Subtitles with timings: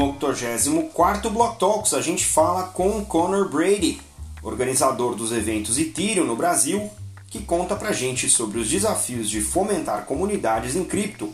[0.00, 4.00] No 84º Block Talks, a gente fala com Conor Brady,
[4.42, 6.90] organizador dos eventos Ethereum no Brasil,
[7.28, 11.30] que conta pra gente sobre os desafios de fomentar comunidades em cripto.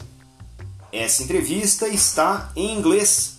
[0.92, 3.38] Essa entrevista está em inglês.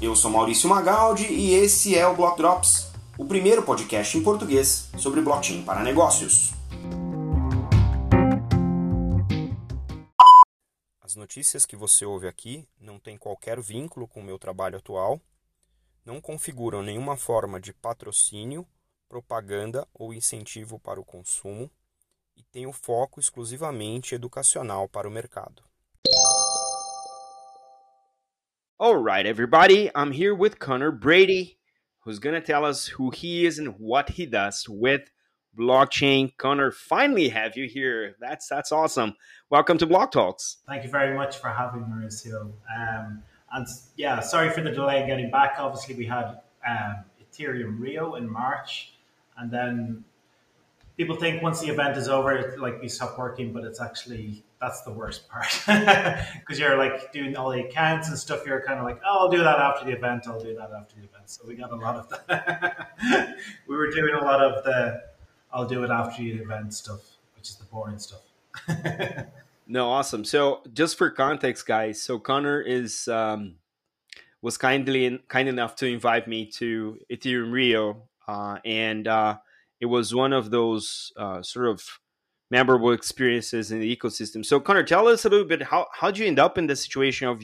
[0.00, 2.86] Eu sou Maurício Magaldi e esse é o Block Drops,
[3.18, 6.55] o primeiro podcast em português sobre blockchain para negócios.
[11.26, 15.20] Notícias que você ouve aqui não têm qualquer vínculo com o meu trabalho atual,
[16.04, 18.64] não configuram nenhuma forma de patrocínio
[19.08, 21.68] propaganda ou incentivo para o consumo
[22.36, 25.64] e tem o foco exclusivamente educacional para o mercado.
[28.78, 31.58] All right, everybody, I'm here with Connor Brady,
[32.04, 35.10] who's to tell us who he is and what he does with
[35.56, 36.36] blockchain.
[36.36, 38.16] Connor, finally have you here.
[38.20, 39.14] That's that's awesome.
[39.50, 40.58] Welcome to Block Talks.
[40.66, 42.52] Thank you very much for having me, Mauricio.
[42.76, 45.56] Um, and yeah, sorry for the delay in getting back.
[45.58, 48.94] Obviously, we had um, Ethereum Rio in March,
[49.38, 50.04] and then
[50.96, 54.82] people think once the event is over, like we stop working, but it's actually that's
[54.82, 55.46] the worst part
[56.40, 58.46] because you're like doing all the accounts and stuff.
[58.46, 60.26] You're kind of like, oh, I'll do that after the event.
[60.26, 61.28] I'll do that after the event.
[61.28, 63.36] So we got a lot of that.
[63.68, 65.02] we were doing a lot of the
[65.56, 67.00] I'll do it after the event stuff,
[67.34, 68.20] which is the boring stuff.
[69.66, 70.22] no, awesome.
[70.22, 73.54] So just for context, guys, so Connor is um,
[74.42, 79.38] was kindly kind enough to invite me to Ethereum Rio uh, and uh,
[79.80, 82.00] it was one of those uh, sort of
[82.50, 84.44] memorable experiences in the ecosystem.
[84.44, 86.76] So, Connor, tell us a little bit how how did you end up in the
[86.76, 87.42] situation of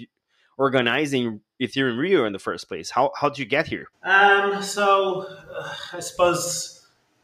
[0.59, 2.91] organizing Ethereum Rio in the first place?
[2.91, 3.87] How how did you get here?
[4.03, 5.27] Um, so,
[5.57, 6.72] uh, I suppose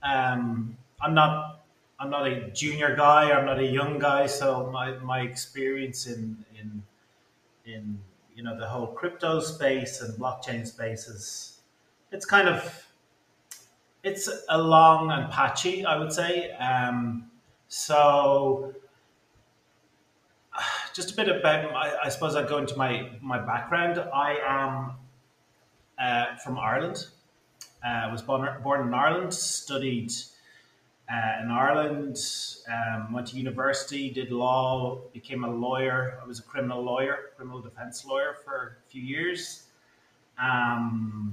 [0.02, 1.64] um, I'm not
[2.00, 3.32] I'm not a junior guy.
[3.32, 4.26] I'm not a young guy.
[4.26, 6.82] So my, my experience in in
[7.64, 7.98] in
[8.34, 11.60] you know the whole crypto space and blockchain space is
[12.12, 12.88] it's kind of
[14.02, 16.52] it's a long and patchy, I would say.
[16.52, 17.30] Um,
[17.68, 18.74] so,
[20.94, 23.98] just a bit about, I, I suppose I'd go into my, my background.
[24.12, 24.92] I am
[25.98, 27.06] uh, from Ireland.
[27.84, 30.12] Uh, I was born, born in Ireland, studied
[31.10, 32.18] uh, in Ireland,
[32.68, 36.18] um, went to university, did law, became a lawyer.
[36.22, 39.64] I was a criminal lawyer, criminal defense lawyer for a few years.
[40.42, 41.32] Um,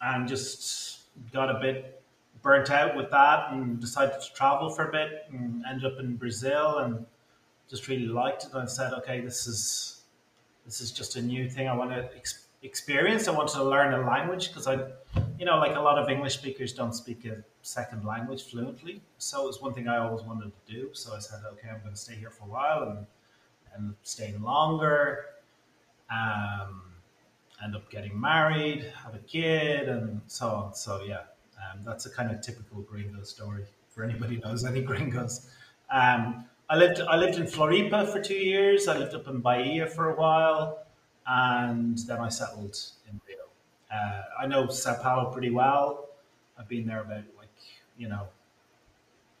[0.00, 1.00] and just
[1.32, 2.02] got a bit
[2.42, 6.16] burnt out with that and decided to travel for a bit and ended up in
[6.16, 7.06] Brazil and
[7.68, 8.52] just really liked it.
[8.52, 10.02] And I said, okay, this is
[10.64, 13.26] this is just a new thing I want to ex- experience.
[13.26, 14.76] I wanted to learn a language because I,
[15.38, 19.00] you know, like a lot of English speakers don't speak a second language fluently.
[19.18, 20.90] So it was one thing I always wanted to do.
[20.92, 23.06] So I said, okay, I'm going to stay here for a while and
[23.74, 25.26] and staying longer.
[26.10, 26.82] Um,
[27.62, 30.74] end up getting married, have a kid, and so on.
[30.74, 31.22] So yeah,
[31.56, 35.50] um, that's a kind of typical gringo story for anybody who knows any gringos.
[35.90, 38.88] Um, I lived I lived in Floripa for two years.
[38.88, 40.86] I lived up in Bahia for a while,
[41.26, 43.20] and then I settled in.
[43.92, 46.08] Uh, I know Sao Paulo pretty well.
[46.58, 47.48] I've been there about like
[47.96, 48.28] you know,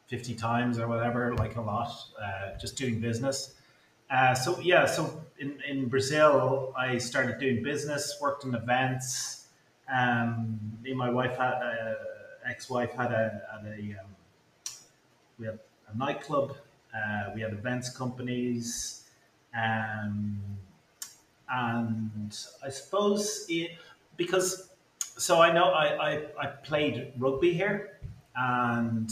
[0.06, 3.54] fifty times or whatever, like a lot, uh, just doing business.
[4.10, 9.46] Uh, so yeah, so in, in Brazil, I started doing business, worked in events.
[9.92, 11.94] Um, me and my wife had uh,
[12.46, 14.10] ex-wife had a, had a um,
[15.38, 15.58] we had
[15.92, 16.56] a nightclub.
[16.94, 19.04] Uh, we had events companies,
[19.54, 20.40] um,
[21.50, 23.72] and I suppose it,
[24.18, 24.68] because
[24.98, 27.98] so I know I, I, I played rugby here,
[28.36, 29.10] and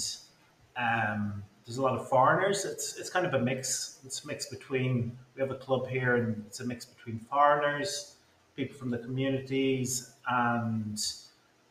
[0.77, 2.67] um, there's a lot of foreigners.
[2.67, 4.01] It's it's kind of a mix.
[4.05, 8.17] It's a mix between we have a club here, and it's a mix between foreigners,
[8.55, 11.03] people from the communities, and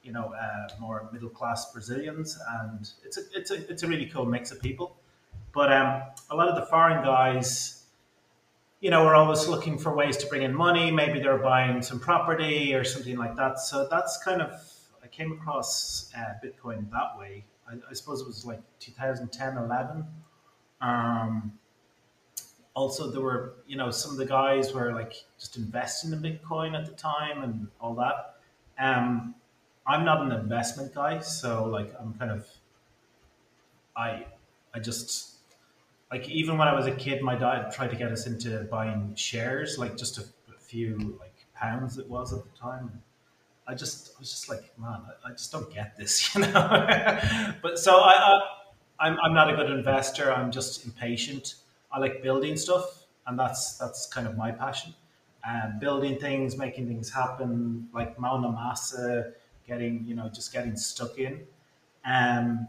[0.04, 4.08] you know uh, more middle class Brazilians, and it's a it's a it's a really
[4.08, 4.96] cool mix of people.
[5.54, 7.75] But um, a lot of the foreign guys,
[8.80, 10.92] you know, are always looking for ways to bring in money.
[10.92, 13.60] Maybe they're buying some property or something like that.
[13.60, 14.52] So that's kind of
[15.04, 20.06] I came across uh, Bitcoin that way I, I suppose it was like 2010, 11.
[20.82, 21.54] Um,
[22.74, 26.78] also, there were, you know, some of the guys were like just investing in Bitcoin
[26.78, 28.36] at the time and all that.
[28.78, 29.36] Um,
[29.88, 32.48] I'm not an investment guy, so like I'm kind of,
[33.96, 34.26] I,
[34.74, 35.35] I just
[36.12, 39.14] like even when I was a kid, my dad tried to get us into buying
[39.16, 40.26] shares, like just a,
[40.60, 42.92] few like pounds it was at the time.
[43.68, 46.52] I just I was just like, man, I, I just don't get this, you know.
[47.62, 48.40] but so I, I
[49.00, 50.34] I'm I'm not a good investor.
[50.34, 51.56] I'm just impatient.
[51.92, 54.94] I like building stuff, and that's that's kind of my passion.
[55.48, 59.34] uh, building things, making things happen, like Mona Massa,
[59.68, 61.42] getting you know just getting stuck in.
[62.06, 62.68] Um,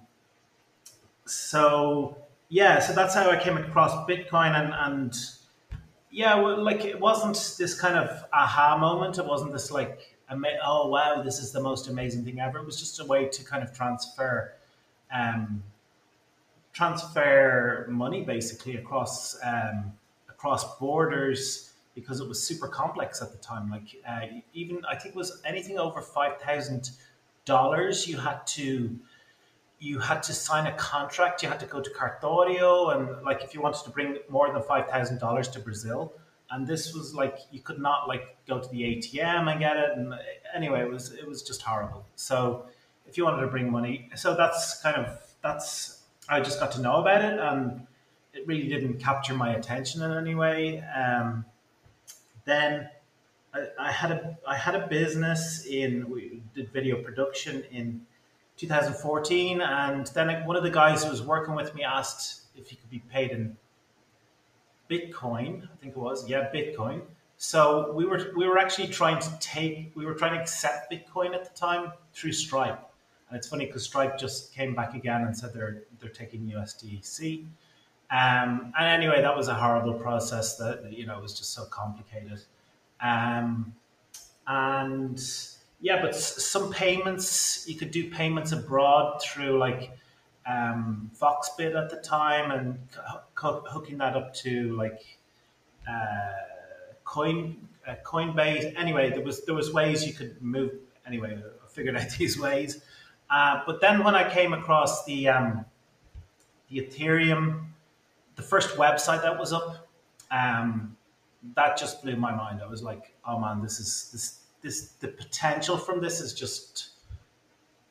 [1.27, 2.17] so
[2.49, 5.15] yeah, so that's how I came across Bitcoin, and and
[6.11, 9.19] yeah, well, like it wasn't this kind of aha moment.
[9.19, 12.59] It wasn't this like oh wow, this is the most amazing thing ever.
[12.59, 14.55] It was just a way to kind of transfer.
[15.13, 15.63] Um,
[16.73, 19.93] transfer money basically across um,
[20.29, 23.71] across borders because it was super complex at the time.
[23.71, 26.91] Like uh, even I think it was anything over five thousand
[27.45, 28.99] dollars, you had to
[29.79, 31.43] you had to sign a contract.
[31.43, 34.63] You had to go to Cartório, and like if you wanted to bring more than
[34.63, 36.13] five thousand dollars to Brazil,
[36.51, 39.91] and this was like you could not like go to the ATM and get it.
[39.97, 40.15] And
[40.55, 42.07] anyway, it was it was just horrible.
[42.17, 42.67] So
[43.07, 46.81] if you wanted to bring money, so that's kind of that's I just got to
[46.81, 47.87] know about it, and
[48.33, 50.81] it really didn't capture my attention in any way.
[50.81, 51.45] Um,
[52.45, 52.89] then
[53.53, 58.07] I, I, had a I had a business in we did video production in
[58.57, 62.77] 2014, and then one of the guys who was working with me asked if he
[62.77, 63.57] could be paid in
[64.91, 65.65] Bitcoin.
[65.65, 67.03] I think it was yeah, Bitcoin.
[67.37, 71.35] So we were we were actually trying to take we were trying to accept Bitcoin
[71.35, 72.81] at the time through Stripe,
[73.29, 77.45] and it's funny because Stripe just came back again and said they're they're taking USDC.
[78.11, 82.41] Um, and anyway, that was a horrible process that, you know, was just so complicated.
[83.01, 83.75] Um,
[84.47, 85.19] and
[85.87, 89.97] yeah, but some payments, you could do payments abroad through like
[90.45, 92.77] um, Foxbit at the time and
[93.37, 95.01] hooking that up to like
[95.89, 96.33] uh,
[97.05, 98.75] Coin, uh, Coinbase.
[98.77, 100.73] Anyway, there was, there was ways you could move.
[101.07, 102.83] Anyway, I figured out these ways.
[103.31, 105.65] Uh, but then when I came across the, um,
[106.69, 107.67] the Ethereum
[108.35, 109.89] the first website that was up,
[110.33, 110.97] um,
[111.55, 112.61] that just blew my mind.
[112.61, 116.89] I was like, oh man, this is this this the potential from this is just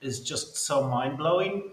[0.01, 1.71] is just so mind blowing.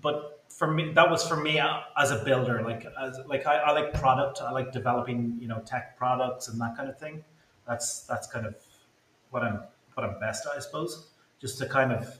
[0.00, 2.62] But for me, that was for me uh, as a builder.
[2.62, 4.40] Like as like I, I like product.
[4.40, 7.22] I like developing you know tech products and that kind of thing.
[7.68, 8.54] That's that's kind of
[9.30, 9.60] what I'm
[9.94, 11.10] what I'm best at, I suppose.
[11.38, 12.18] Just to kind of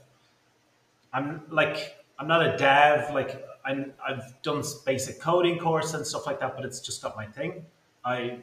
[1.11, 3.13] I'm like I'm not a dev.
[3.13, 3.73] Like i
[4.07, 7.65] have done basic coding course and stuff like that, but it's just not my thing.
[8.03, 8.39] I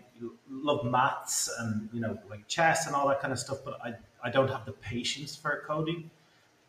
[0.51, 3.95] love maths and you know like chess and all that kind of stuff, but I,
[4.23, 6.11] I don't have the patience for coding.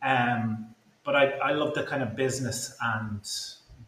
[0.02, 3.22] Um, but I, I love the kind of business and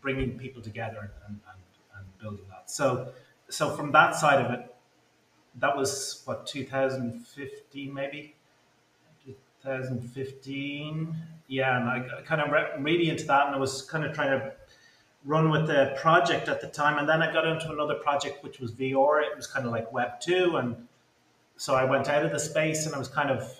[0.01, 1.59] bringing people together and, and,
[1.97, 2.69] and building that.
[2.69, 3.11] So
[3.49, 4.71] so from that side of it,
[5.55, 8.35] that was what 2015 maybe
[9.25, 11.15] 2015
[11.47, 14.39] yeah and i kind of re- really into that and i was kind of trying
[14.39, 14.53] to
[15.23, 18.59] run with the project at the time and then i got into another project which
[18.59, 20.75] was vr it was kind of like web 2 and
[21.57, 23.59] so i went out of the space and i was kind of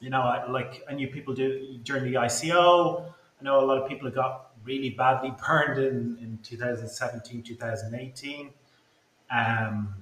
[0.00, 3.04] you know I, like i knew people do during the ico
[3.40, 8.50] i know a lot of people got really badly burned in, in 2017 2018
[9.30, 9.94] um,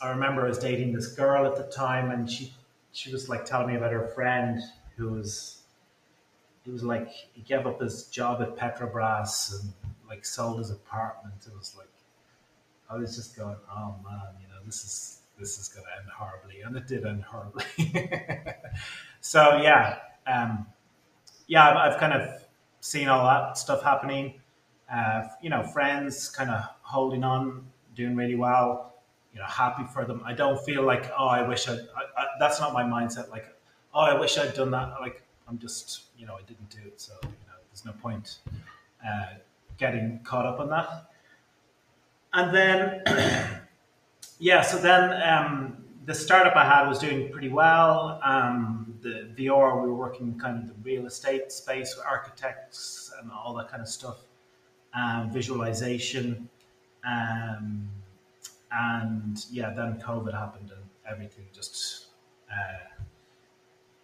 [0.00, 2.52] i remember i was dating this girl at the time and she
[2.90, 4.60] she was like telling me about her friend
[4.96, 5.55] who was
[6.66, 9.72] he was like he gave up his job at Petrobras and
[10.08, 11.36] like sold his apartment.
[11.46, 11.88] It was like
[12.90, 16.10] I was just going, oh man, you know, this is this is going to end
[16.10, 17.64] horribly, and it did end horribly.
[19.20, 20.66] so yeah, um,
[21.46, 22.42] yeah, I've, I've, kind of
[22.80, 24.40] seen all that stuff happening.
[24.92, 28.92] Uh, you know, friends kind of holding on, doing really well
[29.32, 30.22] you know happy for them.
[30.24, 33.28] I don't feel like oh I wish I, I, I that's not my mindset.
[33.30, 33.44] Like
[33.92, 34.94] oh I wish I'd done that.
[34.98, 38.38] Like I'm just you know I didn't do it, so you know there's no point
[39.06, 39.34] uh,
[39.78, 41.10] getting caught up on that.
[42.32, 43.02] And then
[44.38, 48.20] yeah, so then um, the startup I had was doing pretty well.
[48.24, 53.30] Um, the VR we were working kind of the real estate space, with architects and
[53.30, 54.18] all that kind of stuff,
[54.94, 56.48] um, visualization.
[57.06, 57.88] Um,
[58.72, 62.06] and yeah, then COVID happened and everything just
[62.50, 62.95] uh,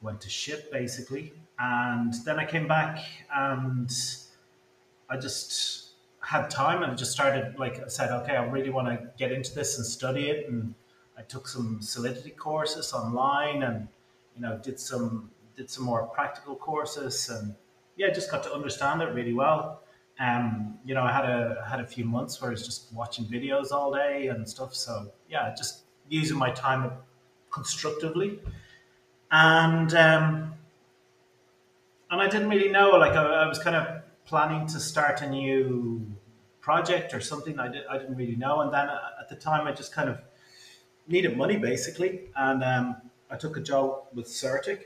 [0.02, 1.32] went to shit basically.
[1.58, 2.98] And then I came back
[3.34, 3.90] and
[5.08, 5.90] I just
[6.20, 9.54] had time and just started like I said, okay, I really want to get into
[9.54, 10.48] this and study it.
[10.48, 10.74] And
[11.16, 13.88] I took some Solidity courses online and
[14.34, 17.54] you know did some did some more practical courses and
[17.96, 19.82] yeah, just got to understand it really well.
[20.18, 23.24] Um, you know, I had a had a few months where I was just watching
[23.26, 24.74] videos all day and stuff.
[24.74, 26.92] So yeah, just using my time
[27.50, 28.40] constructively,
[29.32, 30.54] and um,
[32.10, 32.90] and I didn't really know.
[32.90, 36.06] Like I, I, was kind of planning to start a new
[36.60, 37.58] project or something.
[37.58, 40.18] I did I didn't really know, and then at the time I just kind of
[41.08, 42.96] needed money basically, and um,
[43.30, 44.84] I took a job with CertiK,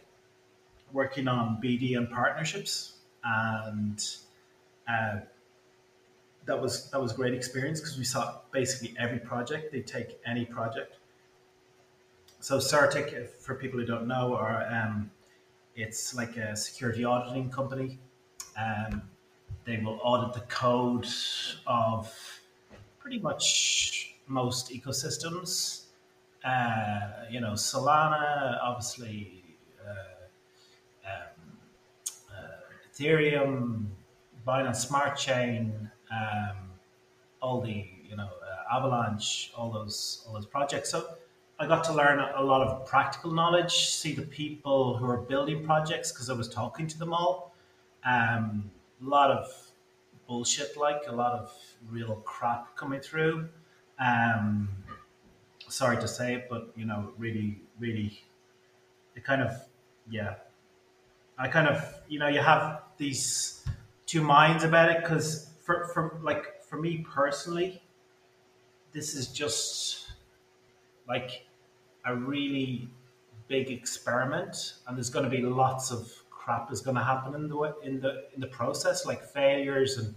[0.92, 4.02] working on BD and partnerships, and
[4.88, 5.16] uh,
[6.46, 9.72] that was that was a great experience because we saw basically every project.
[9.72, 10.95] They take any project.
[12.46, 15.10] So CertiK, for people who don't know, are um,
[15.74, 17.98] it's like a security auditing company.
[18.56, 19.02] Um,
[19.64, 21.08] they will audit the code
[21.66, 22.16] of
[23.00, 25.86] pretty much most ecosystems.
[26.44, 29.42] Uh, you know, Solana, obviously,
[29.84, 31.58] uh, um,
[32.30, 33.86] uh, Ethereum,
[34.46, 36.56] Binance Smart Chain, um,
[37.42, 40.90] all the you know uh, Avalanche, all those all those projects.
[40.90, 41.08] So
[41.58, 45.64] I got to learn a lot of practical knowledge, see the people who are building
[45.64, 47.54] projects because I was talking to them all.
[48.04, 48.70] Um,
[49.02, 49.50] a lot of
[50.28, 51.50] bullshit, like a lot of
[51.88, 53.48] real crap coming through.
[53.98, 54.68] Um,
[55.68, 58.22] sorry to say it, but you know, really, really,
[59.14, 59.54] it kind of,
[60.10, 60.34] yeah.
[61.38, 63.64] I kind of, you know, you have these
[64.04, 67.82] two minds about it because for, for like for me personally,
[68.92, 70.10] this is just
[71.08, 71.45] like
[72.06, 72.88] a really
[73.48, 77.48] big experiment, and there's going to be lots of crap is going to happen in
[77.48, 80.14] the in the in the process, like failures and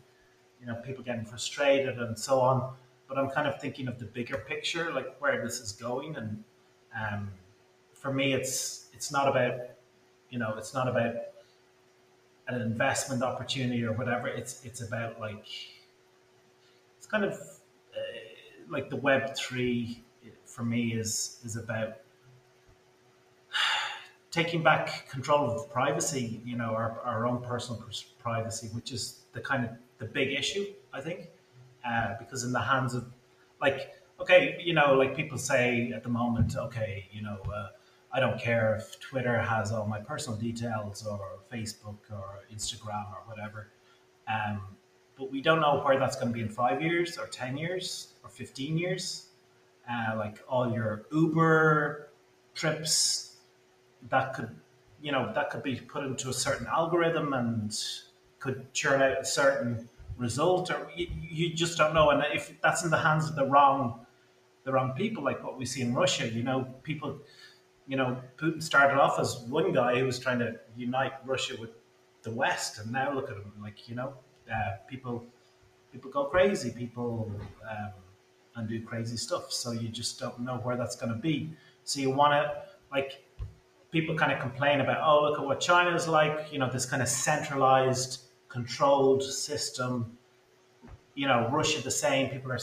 [0.61, 2.73] you know people getting frustrated and so on.
[3.07, 6.43] But I'm kind of thinking of the bigger picture, like where this is going, and
[6.95, 7.31] um,
[7.93, 9.59] for me, it's it's not about
[10.29, 11.15] you know it's not about
[12.47, 14.27] an investment opportunity or whatever.
[14.27, 15.47] It's it's about like
[16.97, 17.97] it's kind of uh,
[18.69, 20.03] like the Web three
[20.45, 21.97] for me is is about
[24.31, 27.83] taking back control of privacy, you know, our, our own personal
[28.19, 31.29] privacy, which is the kind of the big issue, I think,
[31.87, 33.05] uh, because in the hands of,
[33.61, 37.69] like, okay, you know, like people say at the moment, okay, you know, uh,
[38.11, 43.21] I don't care if Twitter has all my personal details or Facebook or Instagram or
[43.25, 43.69] whatever.
[44.27, 44.61] Um,
[45.17, 48.13] but we don't know where that's going to be in five years or 10 years
[48.23, 49.28] or 15 years.
[49.91, 52.09] Uh, like all your Uber
[52.53, 53.37] trips,
[54.09, 54.55] that could,
[55.01, 57.75] you know, that could be put into a certain algorithm and
[58.39, 62.11] could churn out a certain result, or you, you just don't know.
[62.11, 64.05] And if that's in the hands of the wrong,
[64.63, 67.17] the wrong people, like what we see in Russia, you know, people,
[67.87, 71.71] you know, Putin started off as one guy who was trying to unite Russia with
[72.21, 74.13] the West, and now look at him, like you know,
[74.53, 75.25] uh, people,
[75.91, 77.31] people go crazy, people.
[77.67, 77.91] Um,
[78.59, 79.51] and do crazy stuff.
[79.51, 81.51] So you just don't know where that's going to be.
[81.83, 83.23] So you want to like
[83.91, 86.51] people kind of complain about, oh, look at what China is like.
[86.51, 90.17] You know, this kind of centralized, controlled system.
[91.15, 92.29] You know, Russia the same.
[92.29, 92.59] People are,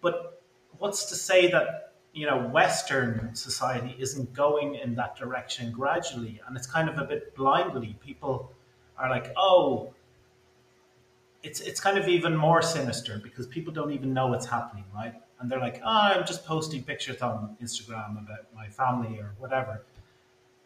[0.00, 0.42] but
[0.78, 6.56] what's to say that you know Western society isn't going in that direction gradually, and
[6.56, 7.96] it's kind of a bit blindly.
[8.00, 8.52] People
[8.96, 9.92] are like, oh,
[11.42, 15.14] it's it's kind of even more sinister because people don't even know what's happening, right?
[15.40, 19.82] And they're like, oh, I'm just posting pictures on Instagram about my family or whatever.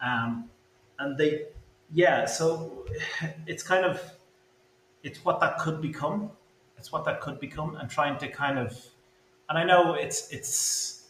[0.01, 0.49] Um,
[0.99, 1.45] and they,
[1.93, 2.85] yeah, so
[3.47, 4.01] it's kind of,
[5.03, 6.31] it's what that could become.
[6.77, 8.77] It's what that could become, and trying to kind of,
[9.49, 11.07] and I know it's it's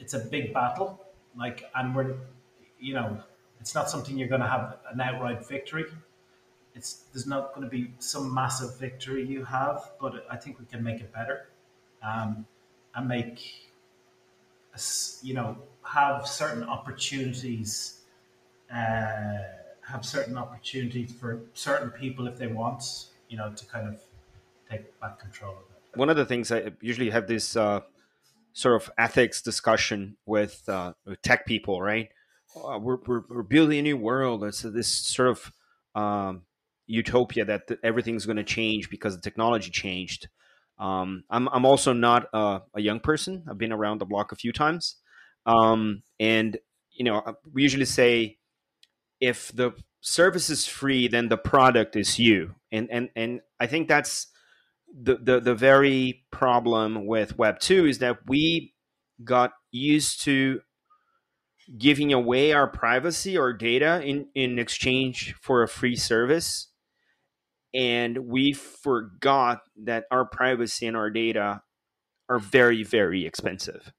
[0.00, 0.98] it's a big battle,
[1.36, 2.14] like, and we're,
[2.80, 3.20] you know,
[3.60, 5.84] it's not something you're going to have an outright victory
[6.76, 10.66] it's there's not going to be some massive victory you have, but I think we
[10.66, 11.48] can make it better,
[12.02, 12.46] um,
[12.94, 13.70] and make,
[15.22, 18.00] you know, have certain opportunities,
[18.72, 19.38] uh,
[19.82, 22.82] have certain opportunities for certain people if they want,
[23.28, 24.00] you know, to kind of
[24.70, 25.98] take back control of it.
[25.98, 27.80] One of the things I usually have this uh,
[28.52, 32.08] sort of ethics discussion with, uh, with tech people, right?
[32.56, 34.42] Uh, we're, we're, we're, building a new world.
[34.44, 35.52] It's this sort of
[35.94, 36.42] um,
[36.86, 40.28] utopia that th- everything's going to change because the technology changed.
[40.78, 43.44] Um, I'm, I'm also not a, a, young person.
[43.48, 44.96] I've been around the block a few times.
[45.46, 46.58] Um, and,
[46.92, 48.36] you know, uh, we usually say
[49.20, 52.56] if the service is free, then the product is you.
[52.70, 54.26] And, and, and I think that's
[54.94, 58.74] the, the, the very problem with Web 2 is that we
[59.24, 60.60] got used to
[61.78, 66.68] giving away our privacy or data in, in exchange for a free service
[67.74, 71.62] and we forgot that our privacy and our data
[72.28, 73.92] are very very expensive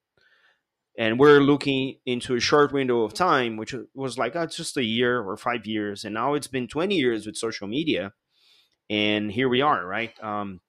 [0.97, 4.83] and we're looking into a short window of time which was like oh, just a
[4.83, 8.13] year or five years and now it's been 20 years with social media
[8.89, 10.59] and here we are right um,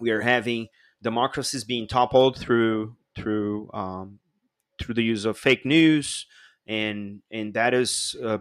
[0.00, 0.68] we are having
[1.02, 4.18] democracies being toppled through through um,
[4.80, 6.26] through the use of fake news,
[6.66, 8.38] and and that is uh,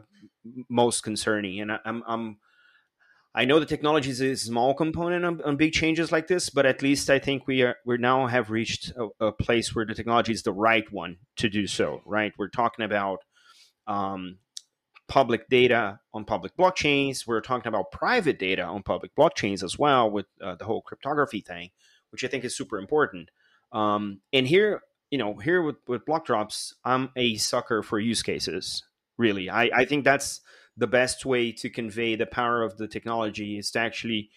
[0.70, 1.62] most concerning.
[1.62, 2.38] And I, I'm, I'm
[3.38, 6.65] I know the technology is a small component on, on, big changes like this, but
[6.65, 9.94] at least I think we are we now have reached a, a, place where the
[9.94, 12.01] technology is the right one to do so.
[12.06, 13.20] Right, we're talking about
[13.88, 14.38] um,
[15.10, 17.27] public data on public blockchains.
[17.27, 21.42] We're talking about private data on public blockchains as well with uh, the whole cryptography
[21.42, 21.72] thing,
[22.12, 23.32] which I think is super important.
[23.74, 28.24] Um, and here, you know, here with, with block drops, I'm a sucker for use
[28.24, 28.84] cases.
[29.18, 30.39] Really, I, I think that's
[30.77, 34.29] the best way to convey the power of the technology is to actually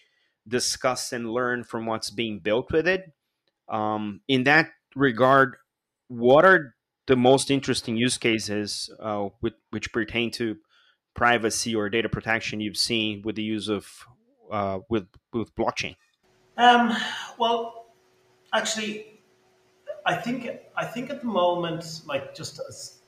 [0.47, 3.11] discuss and learn from what's being built with it.
[3.67, 5.57] Um, in that regard,
[6.07, 6.75] what are
[7.07, 10.57] the most interesting use cases uh, with, which pertain to
[11.15, 13.87] privacy or data protection you've seen with the use of
[14.51, 15.95] uh, with with blockchain?
[16.57, 16.95] Um,
[17.37, 17.93] well,
[18.53, 19.19] actually,
[20.05, 22.59] I think I think at the moment, like just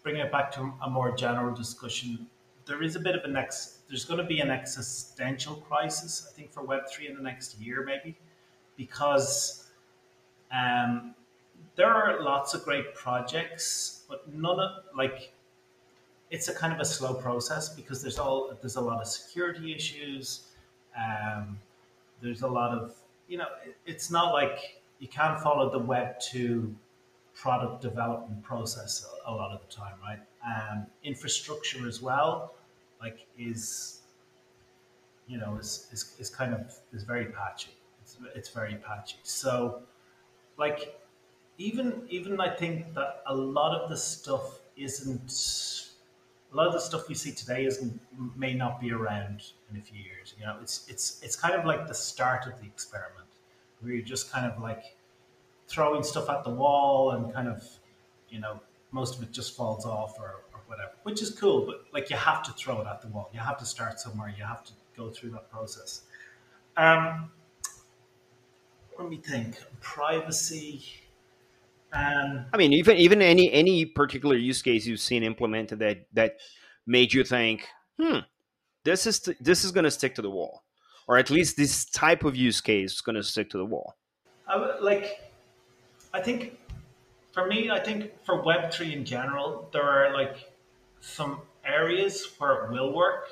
[0.04, 2.28] bringing it back to a more general discussion,
[2.72, 3.80] there is a bit of an ex.
[3.90, 7.60] There's going to be an existential crisis, I think, for Web three in the next
[7.60, 8.16] year, maybe,
[8.78, 9.68] because
[10.54, 11.14] um,
[11.76, 15.34] there are lots of great projects, but none of like
[16.30, 19.76] it's a kind of a slow process because there's all there's a lot of security
[19.76, 20.44] issues.
[20.98, 21.60] Um,
[22.22, 22.96] there's a lot of
[23.28, 26.74] you know, it, it's not like you can't follow the Web two
[27.36, 30.20] product development process a, a lot of the time, right?
[30.48, 32.54] Um, infrastructure as well
[33.02, 34.02] like is
[35.28, 37.72] you know is, is, is kind of is very patchy.
[38.02, 39.18] It's, it's very patchy.
[39.24, 39.82] So
[40.58, 41.02] like
[41.58, 45.32] even even i think that a lot of the stuff isn't
[46.52, 48.00] a lot of the stuff we see today isn't
[48.36, 50.58] may not be around in a few years you know?
[50.62, 53.28] It's it's it's kind of like the start of the experiment
[53.80, 54.84] where you're just kind of like
[55.68, 57.64] throwing stuff at the wall and kind of
[58.30, 58.60] you know
[58.92, 61.66] most of it just falls off or whatever, which is cool.
[61.66, 63.30] But like you have to throw it at the wall.
[63.34, 64.34] You have to start somewhere.
[64.38, 66.02] You have to go through that process.
[66.78, 67.30] Um,
[68.98, 69.58] let me think.
[69.82, 70.84] Privacy.
[71.94, 76.38] Um, I mean, even even any any particular use case you've seen implemented that that
[76.88, 77.68] made you think,
[78.00, 78.20] hmm,
[78.86, 80.64] this is this is going to stick to the wall,
[81.08, 83.98] or at least this type of use case is going to stick to the wall.
[84.48, 85.32] I, like,
[86.14, 86.58] I think
[87.34, 90.51] for me, I think for Web three in general, there are like
[91.02, 93.30] some areas where it will work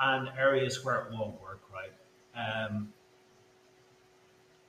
[0.00, 1.92] and areas where it won't work, right?
[2.36, 2.92] Um,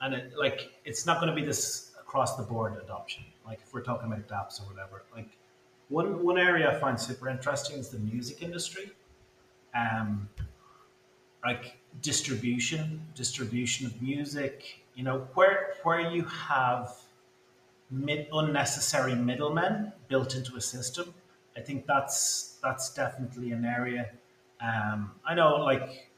[0.02, 3.24] and it, like it's not going to be this across the board adoption.
[3.46, 5.30] Like if we're talking about dApps or whatever, like
[5.90, 8.92] one one area I find super interesting is the music industry.
[9.76, 10.30] Um,
[11.44, 14.82] like distribution, distribution of music.
[14.96, 16.96] You know where where you have
[17.90, 21.14] mid, unnecessary middlemen built into a system
[21.58, 24.12] I think that's that's definitely an area.
[24.62, 26.12] Um, I know, like,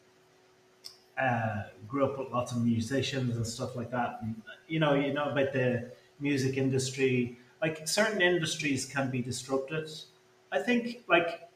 [1.19, 5.13] uh, grew up with lots of musicians and stuff like that, and you know, you
[5.13, 7.38] know about the music industry.
[7.62, 9.89] Like, certain industries can be disrupted.
[10.52, 11.49] I think, like,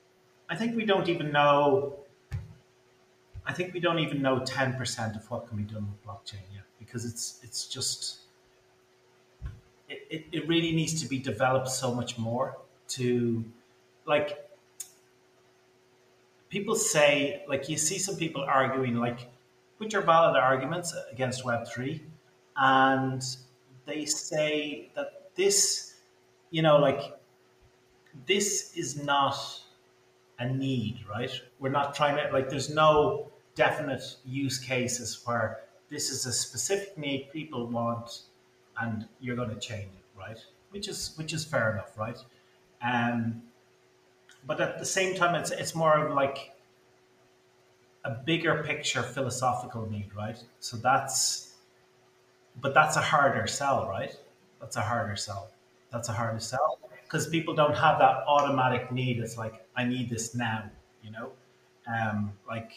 [0.50, 2.00] I think we don't even know.
[3.46, 6.44] I think we don't even know ten percent of what can be done with blockchain
[6.54, 8.20] yet, because it's it's just
[9.90, 12.58] it, it, it really needs to be developed so much more
[12.90, 13.44] to
[14.06, 14.50] like
[16.50, 19.30] people say like you see some people arguing like
[19.78, 22.00] which are valid arguments against web3
[22.58, 23.24] and
[23.86, 25.96] they say that this
[26.52, 27.18] you know like
[28.28, 29.36] this is not
[30.40, 31.32] a need right?
[31.60, 36.98] We're not trying to like there's no definite use cases where this is a specific
[36.98, 38.24] need people want
[38.82, 40.38] and you're going to change it right?
[40.72, 42.18] Which is which is fair enough right?
[42.82, 43.44] Um
[44.46, 46.52] but at the same time, it's it's more of like
[48.06, 50.42] a bigger picture philosophical need, right?
[50.60, 51.54] So that's,
[52.62, 54.16] but that's a harder sell, right?
[54.60, 55.50] That's a harder sell.
[55.92, 59.20] That's a harder sell because people don't have that automatic need.
[59.20, 60.70] It's like I need this now,
[61.04, 61.32] you know,
[61.88, 62.72] um, like.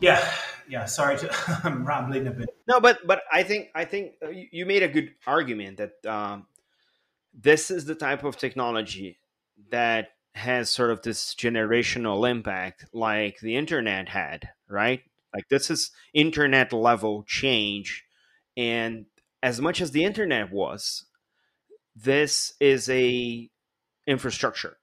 [0.00, 0.26] Yeah,
[0.68, 0.86] yeah.
[0.86, 2.48] Sorry, to, I'm rambling a bit.
[2.66, 6.46] No, but but I think I think uh, you made a good argument that um,
[7.32, 9.19] this is the type of technology
[9.70, 15.02] that has sort of this generational impact like the internet had, right?
[15.34, 18.04] Like this is internet level change.
[18.56, 19.06] And
[19.42, 21.04] as much as the internet was,
[21.94, 23.50] this is a
[24.06, 24.76] infrastructure.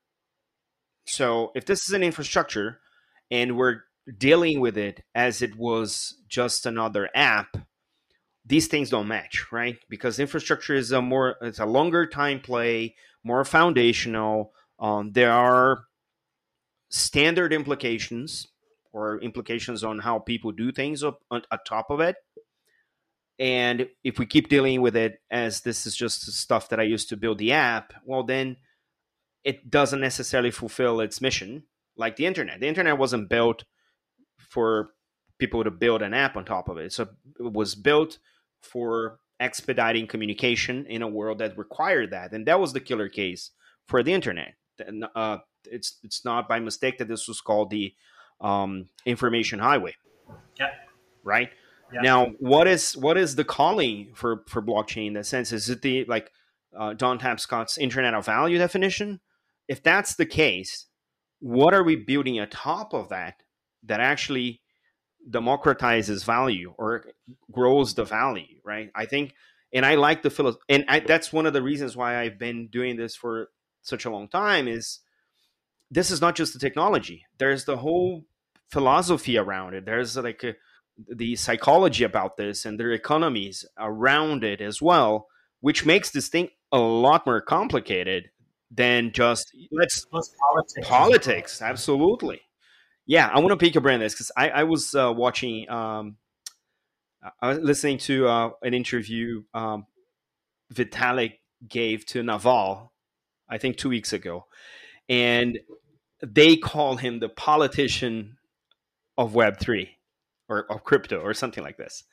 [1.05, 2.79] So if this is an infrastructure
[3.31, 3.81] and we're
[4.17, 7.57] dealing with it as it was just another app,
[8.45, 9.77] these things don't match, right?
[9.89, 14.53] Because infrastructure is a more it's a longer time play, more foundational.
[14.79, 15.85] Um, there are
[16.89, 18.47] standard implications
[18.93, 22.15] or implications on how people do things up on, on top of it.
[23.39, 27.09] And if we keep dealing with it as this is just stuff that I used
[27.09, 28.57] to build the app, well, then
[29.43, 31.63] it doesn't necessarily fulfill its mission
[31.95, 32.59] like the internet.
[32.59, 33.63] The internet wasn't built
[34.37, 34.89] for
[35.39, 36.93] people to build an app on top of it.
[36.93, 37.03] So
[37.39, 38.17] it was built
[38.61, 43.51] for expediting communication in a world that required that, and that was the killer case
[43.87, 44.55] for the internet.
[44.85, 47.93] And, uh, it's it's not by mistake that this was called the
[48.39, 49.95] um, information highway.
[50.59, 50.69] Yeah.
[51.23, 51.49] Right.
[51.93, 52.01] Yeah.
[52.01, 55.51] Now, what is what is the calling for for blockchain in that sense?
[55.51, 56.31] Is it the like
[56.77, 59.19] uh, Don Tapscott's Internet of Value definition?
[59.67, 60.87] If that's the case,
[61.39, 63.43] what are we building atop of that
[63.83, 64.61] that actually
[65.29, 67.05] democratizes value or
[67.51, 68.91] grows the value, right?
[68.95, 69.33] I think,
[69.73, 72.67] and I like the philosophy, and I, that's one of the reasons why I've been
[72.67, 73.49] doing this for
[73.87, 74.67] such a long time.
[74.67, 74.99] Is
[75.89, 77.25] this is not just the technology?
[77.37, 78.25] There's the whole
[78.69, 79.85] philosophy around it.
[79.85, 80.55] There's like a,
[81.07, 85.27] the psychology about this, and their economies around it as well,
[85.61, 88.29] which makes this thing a lot more complicated
[88.69, 90.87] than just let's politics.
[90.87, 92.41] Politics, absolutely
[93.07, 96.17] yeah, I want to pick your brain this because I, I was uh, watching, um,
[97.41, 99.87] I was listening to uh, an interview um,
[100.73, 101.35] Vitalik
[101.67, 102.91] gave to Naval,
[103.49, 104.45] I think two weeks ago,
[105.09, 105.59] and
[106.21, 108.37] they call him the politician
[109.17, 109.97] of Web three
[110.49, 112.03] or of crypto or something like this.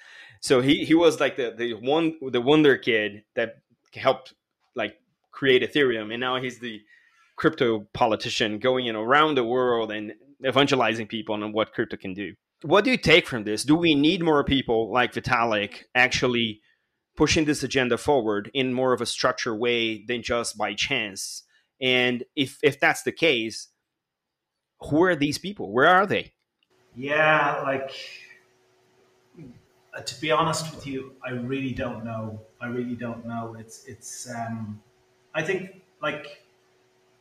[0.41, 3.57] So he, he was like the, the one the wonder kid that
[3.95, 4.35] helped
[4.75, 4.97] like
[5.31, 6.81] create Ethereum, and now he's the
[7.37, 10.13] crypto politician going in around the world and
[10.47, 12.35] evangelizing people on what crypto can do.
[12.63, 13.65] What do you take from this?
[13.65, 16.61] Do we need more people like Vitalik actually
[17.17, 21.43] pushing this agenda forward in more of a structured way than just by chance?
[21.81, 23.69] And if if that's the case,
[24.81, 25.73] who are these people?
[25.73, 26.33] Where are they?
[26.97, 27.93] Yeah, like
[29.95, 32.41] uh, to be honest with you, I really don't know.
[32.61, 33.57] I really don't know.
[33.59, 34.29] It's it's.
[34.31, 34.81] Um,
[35.35, 36.45] I think like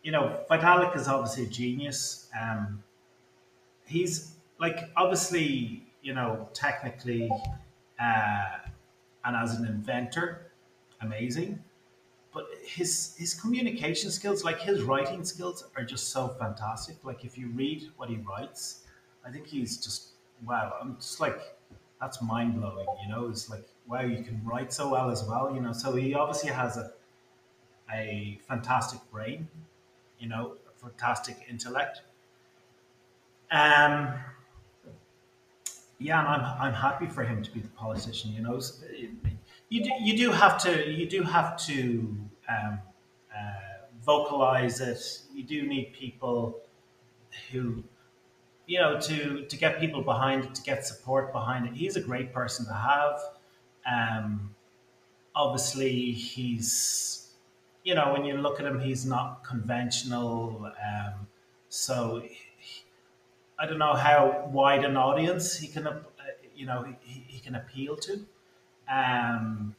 [0.04, 2.30] you know, Vitalik is obviously a genius.
[2.40, 2.84] Um,
[3.86, 7.32] he's like obviously you know technically
[8.00, 8.58] uh,
[9.26, 10.52] and as an inventor,
[11.02, 11.64] amazing.
[12.34, 17.04] But his his communication skills, like his writing skills, are just so fantastic.
[17.04, 18.84] Like if you read what he writes,
[19.26, 20.14] I think he's just
[20.46, 20.78] wow.
[20.82, 21.58] I'm just like
[22.02, 22.88] that's mind blowing.
[23.04, 25.54] You know, it's like wow, you can write so well as well.
[25.54, 26.94] You know, so he obviously has a
[27.94, 29.48] a fantastic brain.
[30.20, 32.02] You know, fantastic intellect
[33.52, 34.14] um,
[36.04, 38.34] yeah, and I'm, I'm happy for him to be the politician.
[38.34, 38.60] You know,
[39.70, 42.16] you do, you do have to you do have to
[42.50, 42.80] um,
[43.34, 45.22] uh, vocalize it.
[45.34, 46.60] You do need people
[47.52, 47.84] who,
[48.68, 51.74] you know, to to get people behind it, to get support behind it.
[51.74, 53.20] He's a great person to have.
[53.90, 54.54] Um,
[55.34, 57.32] obviously, he's
[57.86, 60.66] you know when you look at him, he's not conventional.
[60.66, 61.28] Um,
[61.70, 62.22] so
[63.60, 66.02] I don't know how wide an audience he can, uh,
[66.56, 68.26] you know, he, he can appeal to.
[68.92, 69.76] Um,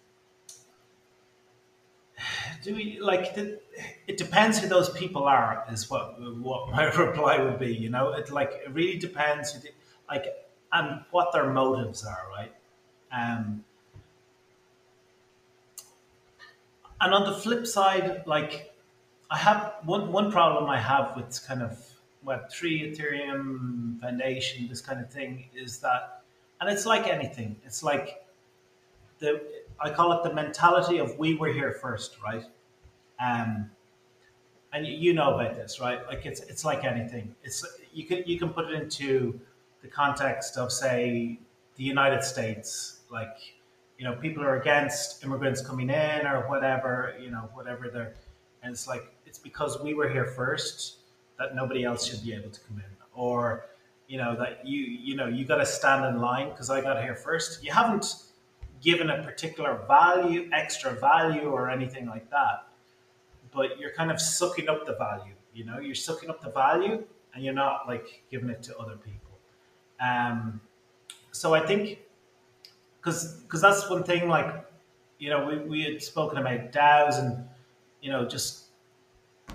[2.63, 3.61] do we like the,
[4.07, 8.13] it depends who those people are is what what my reply would be you know
[8.13, 9.71] it like it really depends they,
[10.09, 10.27] like
[10.73, 12.53] and what their motives are right
[13.13, 13.65] um
[17.01, 18.75] and on the flip side like
[19.31, 21.94] i have one one problem i have with kind of
[22.27, 26.23] Web3, Ethereum, Foundation, this kind of thing is that,
[26.61, 28.25] and it's like anything, it's like
[29.19, 29.43] the,
[29.81, 32.45] I call it the mentality of we were here first, right?
[33.25, 33.71] Um,
[34.73, 36.05] and you know about this, right?
[36.07, 37.35] Like it's, it's like anything.
[37.45, 39.39] It's, you can, you can put it into
[39.83, 41.39] the context of say
[41.77, 43.37] the United States, like,
[43.99, 48.15] you know, people are against immigrants coming in or whatever, you know, whatever they're,
[48.63, 50.99] and it's like, it's because we were here first
[51.39, 52.85] that nobody else should be able to come in.
[53.15, 53.67] Or
[54.09, 57.03] you know that you you know you got to stand in line because i got
[57.03, 57.65] here first.
[57.65, 58.07] You haven't
[58.83, 62.67] given a particular value extra value or anything like that.
[63.53, 65.79] But you're kind of sucking up the value you know?
[65.79, 67.03] You're sucking up the value
[67.35, 69.39] and you're not like giving it to other people.
[70.01, 70.61] Um
[71.31, 71.99] so i think
[73.01, 74.65] because because that's one thing like
[75.19, 77.45] you know we, we had spoken about DAOs and
[78.01, 78.67] you know just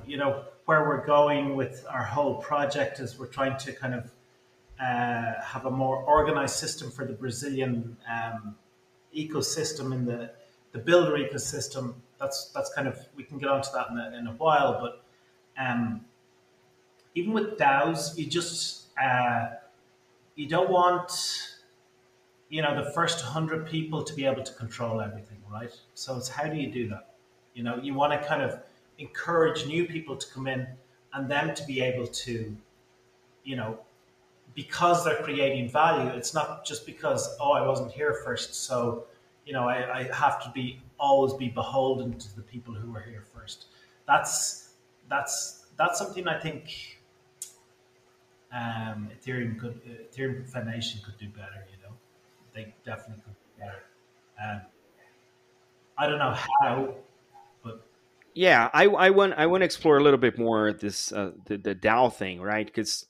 [0.05, 4.11] you know where we're going with our whole project is we're trying to kind of
[4.79, 8.55] uh, have a more organized system for the Brazilian um,
[9.17, 10.29] ecosystem in the
[10.71, 11.95] the builder ecosystem.
[12.19, 15.03] That's that's kind of we can get onto that in a, in a while, but
[15.57, 16.01] um,
[17.15, 19.47] even with DAOs, you just uh,
[20.35, 21.11] you don't want
[22.49, 25.73] you know the first hundred people to be able to control everything, right?
[25.95, 27.15] So it's how do you do that?
[27.55, 28.59] You know, you want to kind of
[28.99, 30.67] encourage new people to come in
[31.13, 32.55] and them to be able to,
[33.43, 33.79] you know,
[34.53, 36.09] because they're creating value.
[36.09, 39.05] It's not just because oh I wasn't here first, so
[39.45, 43.01] you know I, I have to be always be beholden to the people who were
[43.01, 43.67] here first.
[44.07, 44.69] That's
[45.09, 46.99] that's that's something I think
[48.51, 51.65] um, Ethereum could Ethereum Foundation could do better.
[51.71, 51.93] You know,
[52.53, 53.83] they definitely could do better.
[54.43, 54.61] Um,
[55.97, 56.95] I don't know how,
[58.39, 61.57] yeah, I, I want I want to explore a little bit more this uh, the
[61.57, 62.65] the DAO thing, right?
[62.65, 63.05] Because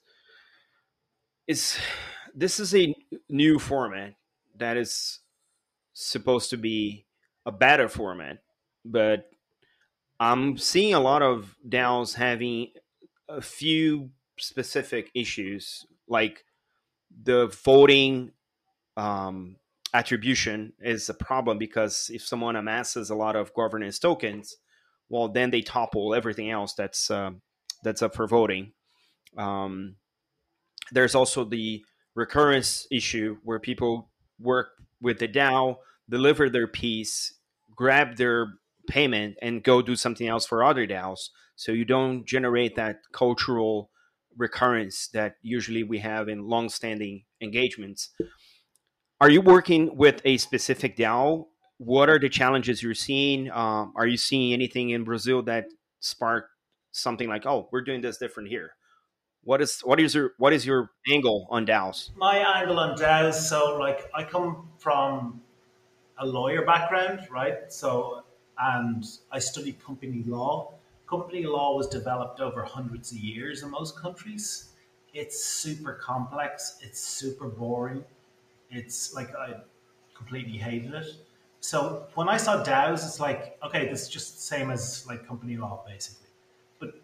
[1.47, 1.79] it's
[2.33, 2.95] this is a
[3.29, 4.15] new format
[4.57, 5.19] that is
[5.93, 7.05] supposed to be
[7.45, 8.39] a better format,
[8.83, 9.29] but
[10.19, 12.71] I'm seeing a lot of DAOs having
[13.27, 16.43] a few specific issues, like
[17.23, 18.31] the voting
[18.97, 19.57] um,
[19.93, 24.57] attribution is a problem because if someone amasses a lot of governance tokens,
[25.09, 27.31] well, then they topple everything else that's uh,
[27.83, 28.73] that's up for voting.
[29.37, 29.95] Um,
[30.91, 31.83] there's also the
[32.15, 34.69] recurrence issue where people work
[35.01, 35.77] with the DAO,
[36.09, 37.33] deliver their piece,
[37.75, 38.53] grab their
[38.87, 41.29] payment, and go do something else for other DAOs.
[41.55, 43.91] So you don't generate that cultural
[44.37, 48.09] recurrence that usually we have in long-standing engagements.
[49.21, 51.45] Are you working with a specific DAO?
[51.79, 53.49] What are the challenges you're seeing?
[53.51, 55.65] Um, are you seeing anything in Brazil that
[56.01, 56.49] sparked
[56.91, 58.75] something like, "Oh, we're doing this different here"?
[59.43, 62.11] What is what is your what is your angle on DAOs?
[62.17, 65.41] My angle on DAOs, so like I come from
[66.17, 67.71] a lawyer background, right?
[67.71, 68.25] So
[68.57, 70.73] and I studied company law.
[71.09, 74.69] Company law was developed over hundreds of years in most countries.
[75.13, 76.77] It's super complex.
[76.81, 78.03] It's super boring.
[78.69, 79.55] It's like I
[80.13, 81.15] completely hated it.
[81.61, 85.27] So when I saw DAOs, it's like okay, this is just the same as like
[85.27, 86.29] company law basically.
[86.79, 87.01] But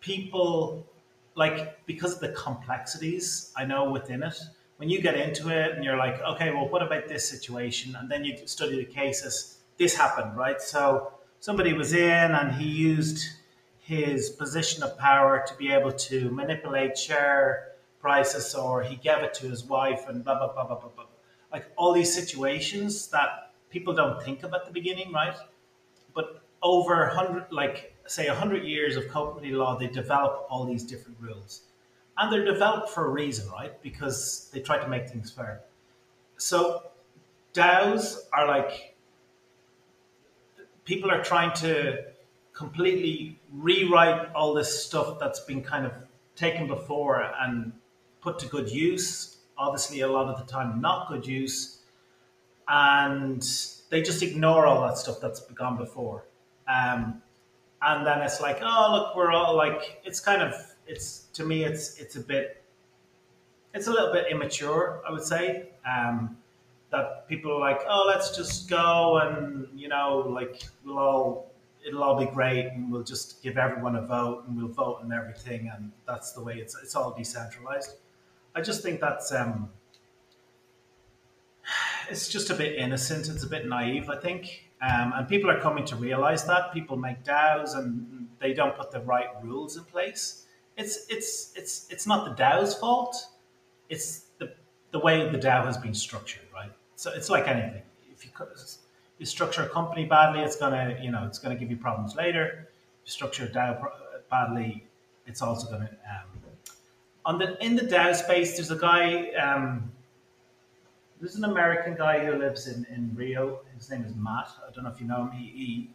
[0.00, 0.86] people
[1.34, 4.38] like because of the complexities I know within it,
[4.76, 7.96] when you get into it and you're like, okay, well, what about this situation?
[7.98, 10.60] And then you study the cases, this happened, right?
[10.60, 13.24] So somebody was in and he used
[13.78, 19.34] his position of power to be able to manipulate share prices or he gave it
[19.34, 21.04] to his wife and blah, blah, blah, blah, blah, blah.
[21.52, 23.43] Like all these situations that
[23.74, 25.36] people don't think of at the beginning, right?
[26.14, 31.18] But over 100, like say 100 years of company law, they develop all these different
[31.20, 31.62] rules.
[32.16, 33.82] And they're developed for a reason, right?
[33.82, 35.62] Because they try to make things fair.
[36.36, 36.84] So
[37.52, 38.94] DAOs are like
[40.84, 42.04] people are trying to
[42.52, 45.92] completely rewrite all this stuff that's been kind of
[46.36, 47.72] taken before and
[48.20, 49.38] put to good use.
[49.58, 51.73] Obviously, a lot of the time, not good use.
[52.68, 53.42] And
[53.90, 56.24] they just ignore all that stuff that's gone before.
[56.68, 57.22] Um,
[57.82, 60.54] and then it's like, oh look, we're all like, it's kind of,
[60.86, 62.62] it's to me, it's it's a bit,
[63.74, 65.68] it's a little bit immature, I would say.
[65.86, 66.36] Um,
[66.90, 71.50] that people are like, oh, let's just go and you know, like we'll all,
[71.86, 75.12] it'll all be great, and we'll just give everyone a vote, and we'll vote on
[75.12, 77.96] everything, and that's the way it's it's all decentralized.
[78.54, 79.68] I just think that's um,
[82.10, 83.28] it's just a bit innocent.
[83.28, 84.70] It's a bit naive, I think.
[84.82, 88.90] Um, and people are coming to realize that people make DAOs and they don't put
[88.90, 90.46] the right rules in place.
[90.76, 93.16] It's it's it's it's not the DAO's fault.
[93.88, 94.52] It's the
[94.90, 96.72] the way the DAO has been structured, right?
[96.96, 97.82] So it's like anything.
[98.12, 98.30] If you
[99.18, 102.68] you structure a company badly, it's gonna you know it's gonna give you problems later.
[103.02, 103.90] If you structure a DAO
[104.30, 104.86] badly,
[105.26, 106.42] it's also gonna um,
[107.24, 108.56] on the in the DAO space.
[108.56, 109.30] There's a guy.
[109.30, 109.93] Um,
[111.20, 113.60] there's an American guy who lives in, in Rio.
[113.76, 114.48] His name is Matt.
[114.66, 115.32] I don't know if you know him.
[115.32, 115.90] He he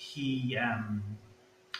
[0.00, 1.02] he, um,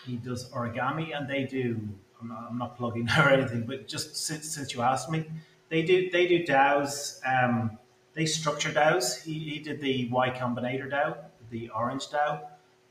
[0.06, 1.80] he does origami, and they do.
[2.20, 5.24] I'm not, I'm not plugging or anything, but just since, since you asked me,
[5.68, 7.20] they do they do DAOs.
[7.26, 7.78] Um,
[8.12, 9.22] they structure DAOs.
[9.22, 11.16] He, he did the Y Combinator DAO,
[11.50, 12.40] the Orange DAO,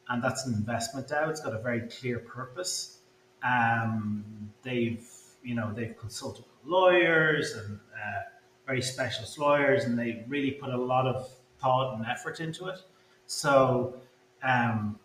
[0.10, 1.30] and that's an investment DAO.
[1.30, 3.00] It's got a very clear purpose.
[3.44, 5.08] Um, they've
[5.44, 7.80] you know they've consulted lawyers and.
[7.94, 8.22] Uh,
[8.70, 11.28] very specialist lawyers, and they really put a lot of
[11.60, 12.78] thought and effort into it.
[13.26, 13.96] So
[14.44, 15.00] um,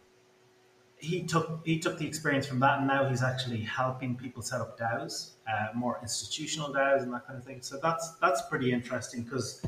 [0.99, 4.61] he took he took the experience from that, and now he's actually helping people set
[4.61, 7.63] up DAOs, uh, more institutional DAOs, and that kind of thing.
[7.63, 9.63] So that's that's pretty interesting because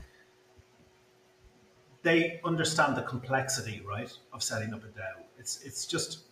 [2.02, 5.14] they understand the complexity, right, of setting up a DAO.
[5.38, 6.24] It's it's just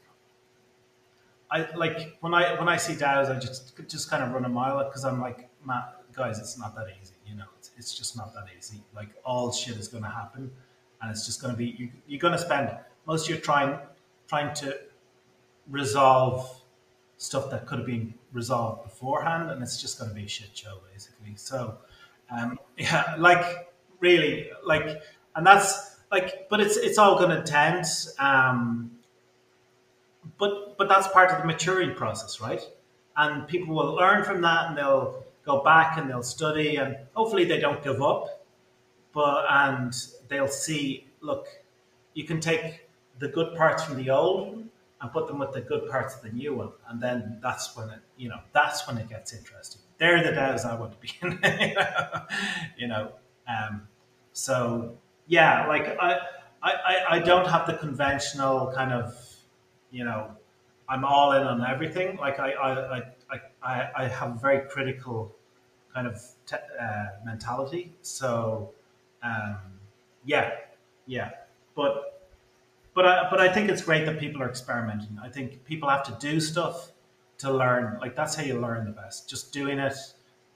[1.50, 4.50] I like when I when I see DAOs, I just just kind of run a
[4.50, 7.13] mile because I'm like, Matt, guys, it's not that easy.
[7.76, 8.80] It's, just not that easy.
[8.94, 10.50] Like all shit is going to happen,
[11.00, 12.70] and it's just going to be you, you're going to spend
[13.06, 13.78] most of your trying
[14.28, 14.78] trying to
[15.70, 16.62] resolve
[17.16, 20.50] stuff that could have been resolved beforehand, and it's just going to be a shit
[20.54, 21.34] show basically.
[21.36, 21.78] So,
[22.30, 25.02] um, yeah, like really, like,
[25.36, 27.86] and that's like, but it's it's all going to tend.
[28.18, 28.92] Um,
[30.38, 32.62] but but that's part of the maturing process, right?
[33.16, 37.44] And people will learn from that, and they'll go back and they'll study, and hopefully
[37.44, 38.44] they don't give up.
[39.12, 39.94] But and
[40.28, 41.46] they'll see, look,
[42.14, 44.64] you can take the good parts from the old
[45.00, 47.90] and put them with the good parts of the new one, and then that's when
[47.90, 49.82] it, you know, that's when it gets interesting.
[49.98, 51.38] They're the DAOs I want to be in,
[52.76, 53.12] you know.
[53.46, 53.82] Um,
[54.32, 56.18] so yeah, like I,
[56.62, 59.14] I, I don't have the conventional kind of
[59.94, 60.28] you know,
[60.88, 62.16] I'm all in on everything.
[62.16, 63.02] Like I, I, I,
[63.62, 65.34] I, I have a very critical
[65.92, 67.92] kind of te- uh, mentality.
[68.02, 68.70] So,
[69.22, 69.56] um,
[70.24, 70.52] yeah,
[71.06, 71.30] yeah,
[71.74, 72.30] but,
[72.94, 75.18] but I, but I think it's great that people are experimenting.
[75.22, 76.92] I think people have to do stuff
[77.38, 77.98] to learn.
[78.00, 79.28] Like that's how you learn the best.
[79.28, 79.94] Just doing it.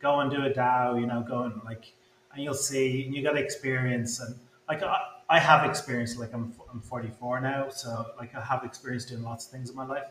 [0.00, 1.00] Go and do a DAO.
[1.00, 1.92] You know, go and like,
[2.32, 3.04] and you'll see.
[3.04, 4.36] And you got experience and
[4.68, 4.82] like.
[4.82, 6.16] I, I have experience.
[6.16, 9.76] Like I'm I'm 44 now, so like I have experience doing lots of things in
[9.76, 10.08] my life.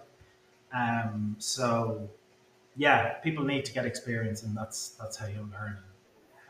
[0.73, 2.09] Um, so
[2.77, 5.77] yeah, people need to get experience, and that's that's how you learn.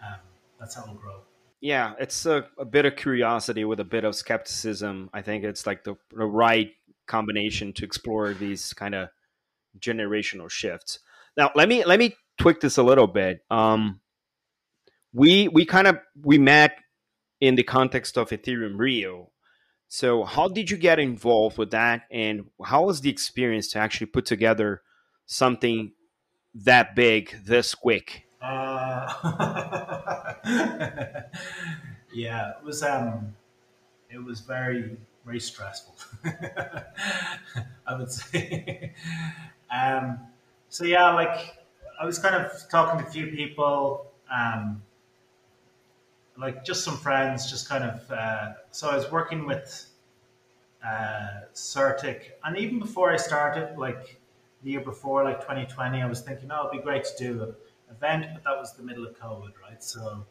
[0.05, 0.19] Um,
[0.59, 1.21] that's how we'll grow.
[1.61, 5.09] Yeah, it's a, a, bit of curiosity with a bit of skepticism.
[5.11, 6.69] I think it's like the, the right
[7.07, 9.09] combination to explore these kind of
[9.79, 10.99] generational shifts.
[11.35, 13.39] Now, let me let me tweak this a little bit.
[13.49, 14.01] Um,
[15.13, 16.77] we we kind of we met
[17.39, 19.31] in the context of Ethereum Rio.
[19.87, 24.07] So, how did you get involved with that, and how was the experience to actually
[24.07, 24.81] put together
[25.25, 25.93] something
[26.63, 28.23] that big this quick?
[28.41, 29.13] Uh,
[32.13, 33.35] yeah, it was um,
[34.09, 35.95] it was very very stressful.
[37.87, 38.93] I would say.
[39.71, 40.19] um,
[40.69, 41.57] so yeah, like
[41.99, 44.05] I was kind of talking to a few people.
[44.33, 44.81] Um,
[46.37, 48.11] like just some friends, just kind of.
[48.11, 49.87] Uh, so I was working with
[50.85, 54.16] uh, CertiK, and even before I started, like
[54.67, 57.55] the year before, like 2020, I was thinking, oh, it'd be great to do an
[57.89, 59.81] event, but that was the middle of COVID, right?
[59.81, 60.25] So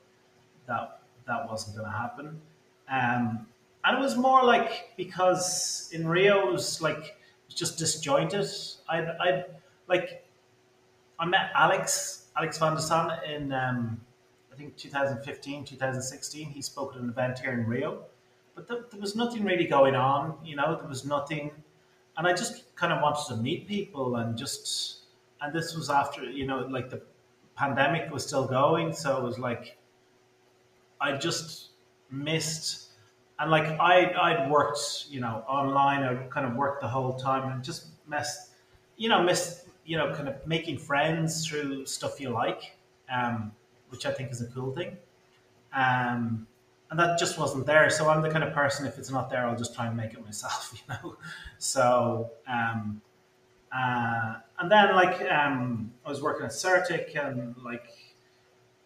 [0.67, 2.27] that that wasn't going to happen.
[2.89, 3.47] Um,
[3.83, 8.47] and it was more like because in Rio it was like it was just disjointed.
[8.91, 9.45] I I
[9.89, 10.23] like
[11.19, 13.99] I met Alex Alex Van de Sande in um,
[14.53, 18.03] I think 2015, 2016, he spoke at an event here in Rio.
[18.55, 21.53] But th- there was nothing really going on, you know, there was nothing.
[22.17, 25.01] And I just kind of wanted to meet people and just,
[25.41, 27.03] and this was after, you know, like the
[27.57, 28.93] pandemic was still going.
[28.93, 29.77] So it was like,
[31.01, 31.71] I just
[32.11, 32.91] missed,
[33.39, 37.53] and like I, I'd worked, you know, online, I kind of worked the whole time
[37.53, 38.51] and just missed,
[38.97, 42.77] you know, missed, you know, kind of making friends through stuff you like.
[43.13, 43.53] Um,
[43.89, 44.97] which I think is a cool thing.
[45.73, 46.47] Um,
[46.91, 47.91] and that just wasn't there.
[47.91, 50.13] So I'm the kind of person, if it's not there, I'll just try and make
[50.13, 51.17] it myself, you know.
[51.59, 53.01] So, um,
[53.73, 57.91] uh, and then like um, I was working at CertiK, and like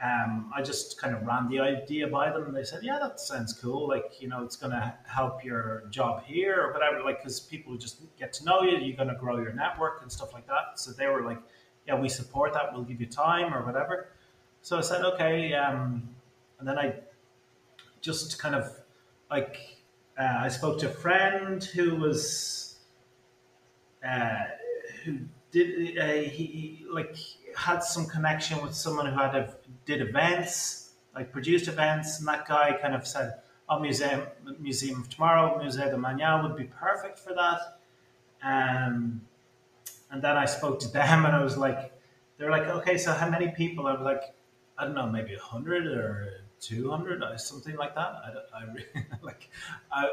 [0.03, 3.21] um, I just kind of ran the idea by them, and they said, "Yeah, that
[3.21, 3.87] sounds cool.
[3.87, 7.03] Like you know, it's going to help your job here or whatever.
[7.05, 10.11] Like because people just get to know you, you're going to grow your network and
[10.11, 11.39] stuff like that." So they were like,
[11.87, 12.73] "Yeah, we support that.
[12.73, 14.09] We'll give you time or whatever."
[14.63, 15.55] So I said, okay.
[15.55, 16.09] Um,
[16.59, 16.95] and then I
[18.01, 18.71] just kind of
[19.31, 19.77] like,
[20.19, 22.77] uh, I spoke to a friend who was,
[24.07, 24.35] uh,
[25.05, 25.19] who
[25.51, 27.17] did, uh, he, like
[27.57, 29.55] had some connection with someone who had a,
[29.85, 32.19] did events, like produced events.
[32.19, 33.35] And that guy kind of said,
[33.69, 34.23] oh, Museum,
[34.59, 37.79] Museum of Tomorrow, Museo de Mañana would be perfect for that.
[38.43, 39.21] Um,
[40.11, 41.93] and then I spoke to them and I was like,
[42.39, 43.87] they're like, okay, so how many people?
[43.87, 44.35] I was like,
[44.79, 48.13] I don't know, maybe a hundred or two hundred or something like that.
[48.55, 49.49] I, I really, like,
[49.93, 50.09] I,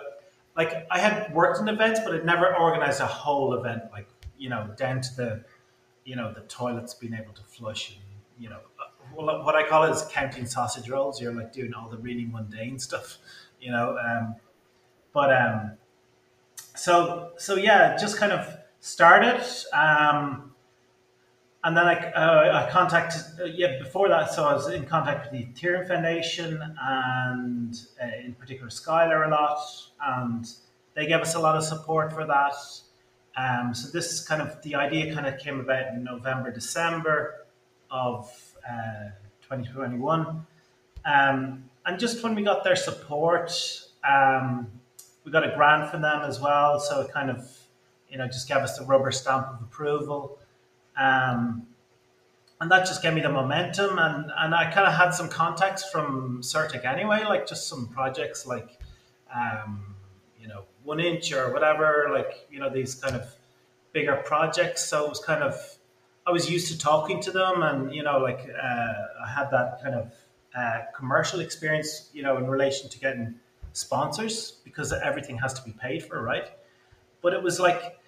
[0.55, 4.49] like I had worked in events, but I'd never organized a whole event, like you
[4.49, 5.43] know, down to the,
[6.05, 7.99] you know, the toilets being able to flush and
[8.39, 8.59] you know,
[9.15, 11.21] well, what I call it is counting sausage rolls.
[11.21, 13.17] You're like doing all the really mundane stuff,
[13.59, 13.97] you know.
[13.97, 14.35] Um,
[15.13, 15.71] but um,
[16.75, 19.43] so so yeah, just kind of started.
[19.73, 20.51] Um,
[21.63, 25.31] and then I, uh, I contacted uh, yeah before that so I was in contact
[25.31, 29.59] with the Ethereum Foundation and uh, in particular Skylar a lot
[30.05, 30.47] and
[30.95, 32.55] they gave us a lot of support for that.
[33.37, 37.45] Um, so this kind of the idea kind of came about in November December
[37.91, 38.31] of
[38.67, 39.09] uh,
[39.43, 40.45] 2021
[41.05, 43.51] um, and just when we got their support
[44.07, 44.67] um,
[45.23, 47.47] we got a grant from them as well so it kind of
[48.09, 50.39] you know just gave us the rubber stamp of approval
[50.97, 51.67] um,
[52.59, 53.99] and that just gave me the momentum.
[53.99, 58.47] And, and I kind of had some contacts from CertiK anyway, like just some projects
[58.47, 58.79] like,
[59.33, 59.95] um,
[60.39, 63.27] you know, 1inch or whatever, like, you know, these kind of
[63.93, 64.85] bigger projects.
[64.85, 65.55] So it was kind of,
[66.25, 68.93] I was used to talking to them and, you know, like uh,
[69.23, 70.11] I had that kind of
[70.57, 73.35] uh, commercial experience, you know, in relation to getting
[73.73, 76.49] sponsors because everything has to be paid for, right?
[77.21, 77.99] But it was like,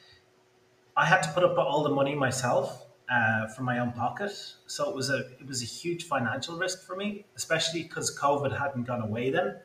[0.99, 4.33] I had to put up all the money myself uh, from my own pocket.
[4.67, 8.51] So it was a it was a huge financial risk for me, especially because COVID
[8.57, 9.55] hadn't gone away then,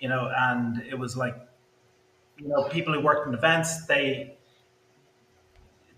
[0.00, 1.36] you know, and it was like,
[2.38, 4.38] you know, people who worked in events they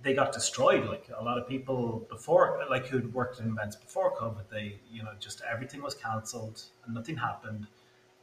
[0.02, 0.84] they got destroyed.
[0.86, 5.04] Like a lot of people before, like who'd worked in events before COVID, they you
[5.04, 7.68] know just everything was cancelled and nothing happened,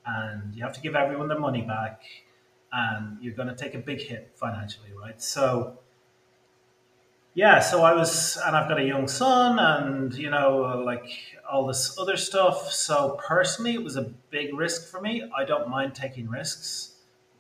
[0.05, 2.01] and you have to give everyone their money back,
[2.73, 5.21] and you're going to take a big hit financially, right?
[5.21, 5.79] So
[7.37, 11.07] yeah, so I was, and I've got a young son, and you know, like
[11.47, 12.71] all this other stuff.
[12.71, 15.21] So personally, it was a big risk for me.
[15.37, 16.95] I don't mind taking risks,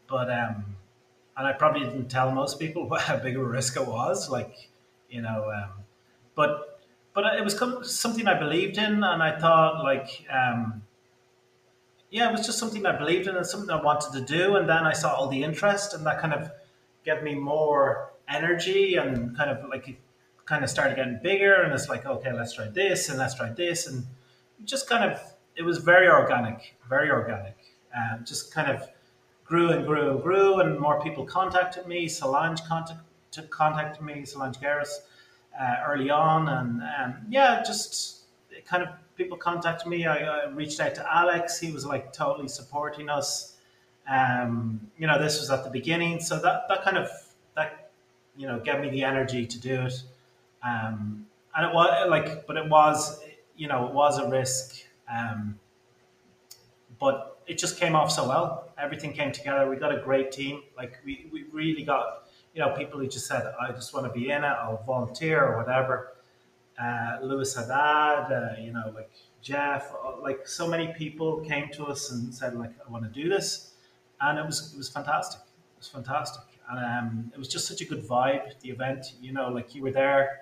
[0.07, 0.75] but um,
[1.35, 4.29] and I probably didn't tell most people how big of a risk it was.
[4.29, 4.69] Like,
[5.09, 5.71] you know, um,
[6.35, 6.79] but
[7.15, 7.57] but it was
[7.91, 10.83] something I believed in, and I thought like, um,
[12.11, 14.57] yeah, it was just something I believed in and something I wanted to do.
[14.57, 16.51] And then I saw all the interest, and that kind of
[17.03, 19.99] gave me more energy and kind of like
[20.45, 23.49] kind of started getting bigger and it's like okay let's try this and let's try
[23.49, 24.05] this and
[24.63, 25.19] just kind of
[25.55, 27.55] it was very organic very organic.
[27.93, 28.87] And just kind of
[29.45, 32.07] grew and grew and grew and more people contacted me.
[32.07, 32.99] Solange contact,
[33.49, 34.89] contacted me solange Gueiros
[35.59, 38.23] uh, early on and um, yeah just
[38.65, 40.05] kind of people contacted me.
[40.05, 41.59] I, I, reached out to alex.
[41.59, 43.53] He was like totally supporting us.
[44.09, 46.19] Um, you know this was at the beginning.
[46.19, 47.09] So that that kind of
[48.37, 50.03] you know, get me the energy to do it.
[50.63, 51.25] Um,
[51.55, 53.19] and it was like, but it was,
[53.55, 54.83] you know, it was a risk.
[55.11, 55.59] Um,
[56.99, 58.69] but it just came off so well.
[58.77, 59.67] Everything came together.
[59.69, 60.61] We got a great team.
[60.75, 64.11] Like we, we really got, you know, people who just said, I just want to
[64.11, 64.47] be in it.
[64.47, 66.13] I'll volunteer or whatever.
[66.79, 69.09] Uh, Lewis Haddad, uh, you know, like
[69.41, 73.29] Jeff, like so many people came to us and said, like, I want to do
[73.29, 73.71] this.
[74.21, 75.41] And it was, it was fantastic.
[75.41, 78.59] It was fantastic and um, it was just such a good vibe.
[78.59, 80.41] The event, you know, like you were there.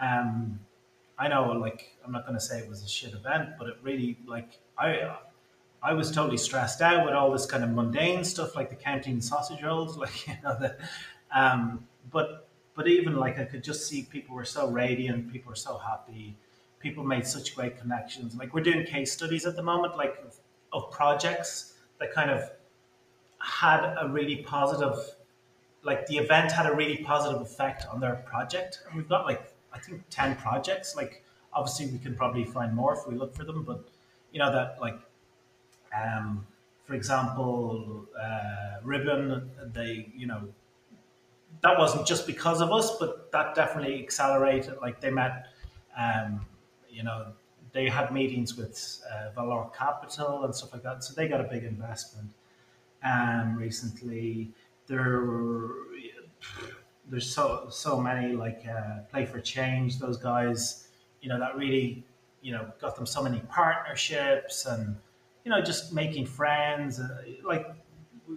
[0.00, 0.60] Um,
[1.18, 3.76] I know, like I'm not going to say it was a shit event, but it
[3.82, 5.16] really, like I,
[5.82, 9.20] I was totally stressed out with all this kind of mundane stuff, like the counting
[9.20, 10.76] sausage rolls, like you know the,
[11.34, 15.56] um, but but even like I could just see people were so radiant, people were
[15.56, 16.36] so happy,
[16.80, 18.34] people made such great connections.
[18.34, 20.36] Like we're doing case studies at the moment, like of,
[20.72, 22.50] of projects that kind of
[23.38, 24.96] had a really positive
[25.82, 28.80] like the event had a really positive effect on their project.
[28.86, 30.96] And we've got like I think ten projects.
[30.96, 33.84] Like obviously we can probably find more if we look for them, but
[34.32, 34.98] you know that like
[35.94, 36.46] um,
[36.84, 40.48] for example, uh, Ribbon, they you know
[41.62, 44.76] that wasn't just because of us, but that definitely accelerated.
[44.80, 45.46] Like they met,
[45.96, 46.44] um,
[46.90, 47.26] you know,
[47.72, 51.44] they had meetings with uh, Valor Capital and stuff like that, so they got a
[51.44, 52.30] big investment.
[53.04, 54.50] Um, recently,
[54.92, 55.24] there
[57.08, 60.88] there's so so many like uh, play for change those guys
[61.22, 62.04] you know that really
[62.42, 64.96] you know got them so many partnerships and
[65.44, 67.66] you know just making friends uh, like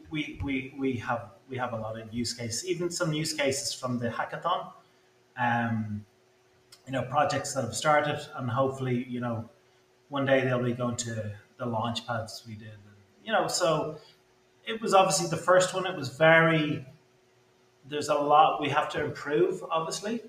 [0.10, 3.74] we we we have we have a lot of use cases even some use cases
[3.74, 4.72] from the hackathon
[5.38, 6.06] um
[6.86, 9.48] you know projects that have started and hopefully you know
[10.10, 13.98] one day they'll be going to the launch pads we did and, you know so
[14.66, 15.86] it was obviously the first one.
[15.86, 16.86] It was very.
[17.88, 20.22] There's a lot we have to improve, obviously,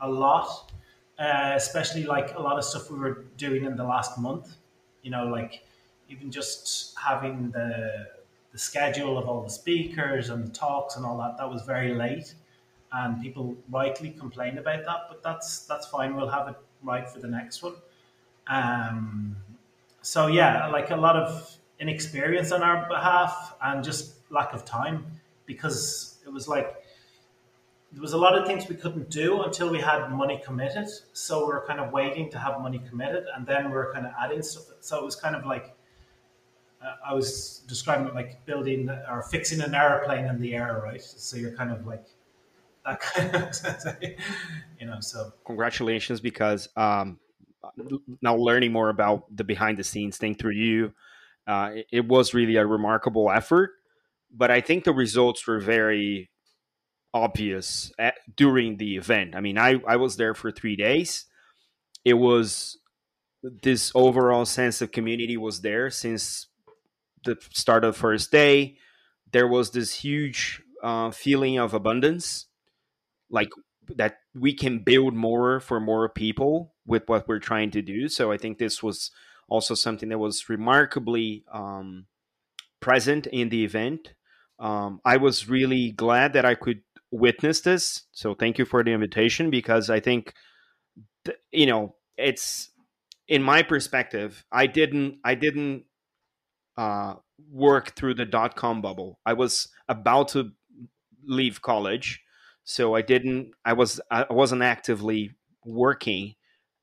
[0.00, 0.70] a lot,
[1.18, 4.56] uh, especially like a lot of stuff we were doing in the last month.
[5.02, 5.64] You know, like
[6.08, 8.08] even just having the
[8.52, 11.36] the schedule of all the speakers and the talks and all that.
[11.38, 12.34] That was very late,
[12.92, 15.00] and people rightly complained about that.
[15.08, 16.14] But that's that's fine.
[16.14, 17.74] We'll have it right for the next one.
[18.46, 19.36] Um,
[20.02, 25.04] so yeah, like a lot of inexperience on our behalf and just lack of time
[25.46, 26.76] because it was like
[27.92, 30.88] there was a lot of things we couldn't do until we had money committed.
[31.12, 34.06] So we are kind of waiting to have money committed, and then we are kind
[34.06, 34.64] of adding stuff.
[34.80, 35.74] So it was kind of like
[36.82, 41.02] uh, I was describing it like building or fixing an airplane in the air, right?
[41.02, 42.04] So you're kind of like
[42.86, 43.96] that kind of,
[44.80, 45.00] you know.
[45.00, 47.18] So congratulations, because um,
[48.22, 50.92] now learning more about the behind the scenes thing through you,
[51.50, 53.72] uh, it, was really a remarkable effort.
[54.32, 56.30] But I think the results were very
[57.12, 59.34] obvious at, during the event.
[59.34, 61.26] I mean, I, I was there for three days.
[62.04, 62.78] It was
[63.42, 66.46] this overall sense of community was there since
[67.24, 68.76] the start of the first day.
[69.32, 72.46] There was this huge uh, feeling of abundance,
[73.28, 73.50] like
[73.96, 78.08] that we can build more for more people with what we're trying to do.
[78.08, 79.10] So I think this was
[79.50, 82.06] also something that was remarkably um,
[82.80, 84.14] present in the event.
[84.58, 86.80] Um, I was really glad that I could
[87.10, 88.04] witness this.
[88.12, 90.32] So thank you for the invitation because I think,
[91.24, 92.70] th- you know, it's
[93.26, 94.44] in my perspective.
[94.52, 95.18] I didn't.
[95.24, 95.84] I didn't
[96.76, 97.14] uh,
[97.50, 99.18] work through the dot com bubble.
[99.24, 100.50] I was about to
[101.24, 102.20] leave college,
[102.64, 103.52] so I didn't.
[103.64, 104.00] I was.
[104.10, 105.30] I wasn't actively
[105.64, 106.34] working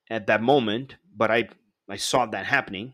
[0.09, 1.49] at that moment, but I
[1.89, 2.93] I saw that happening.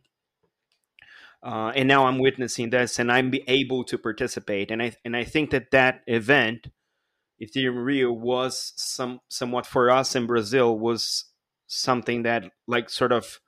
[1.42, 4.72] Uh, and now I'm witnessing this, and I'm able to participate.
[4.72, 6.68] And I and I think that that event,
[7.42, 11.26] Ethereum Rio, was some somewhat for us in Brazil was
[11.68, 13.40] something that like sort of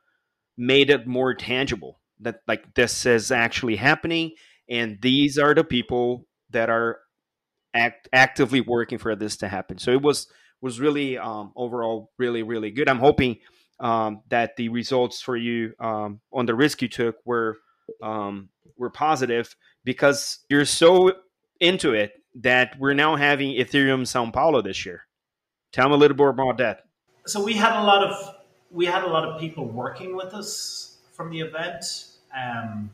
[0.58, 4.32] made it more tangible that like this is actually happening
[4.70, 7.00] and these are the people that are
[7.74, 10.28] act, actively working for this to happen so it was
[10.62, 13.38] was really um, overall really really good i'm hoping
[13.80, 17.58] um, that the results for you um, on the risk you took were
[18.02, 21.12] um, were positive because you're so
[21.60, 25.02] into it that we're now having ethereum sao paulo this year.
[25.72, 26.84] Tell me a little more about that.
[27.26, 28.36] So we had a lot of
[28.72, 31.86] we had a lot of people working with us from the event
[32.36, 32.92] um,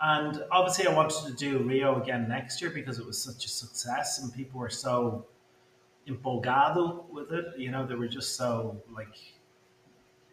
[0.00, 3.48] and obviously, I wanted to do Rio again next year because it was such a
[3.48, 5.26] success and people were so
[6.08, 7.58] empolgado with it.
[7.58, 9.16] You know, they were just so like,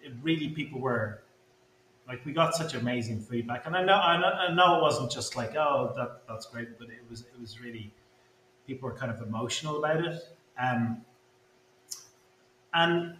[0.01, 1.21] it really people were
[2.07, 3.65] like, we got such amazing feedback.
[3.65, 6.79] And I know, I know, I know it wasn't just like, oh, that that's great,
[6.79, 7.93] but it was it was really
[8.65, 10.21] people were kind of emotional about it.
[10.59, 11.01] Um,
[12.73, 13.15] and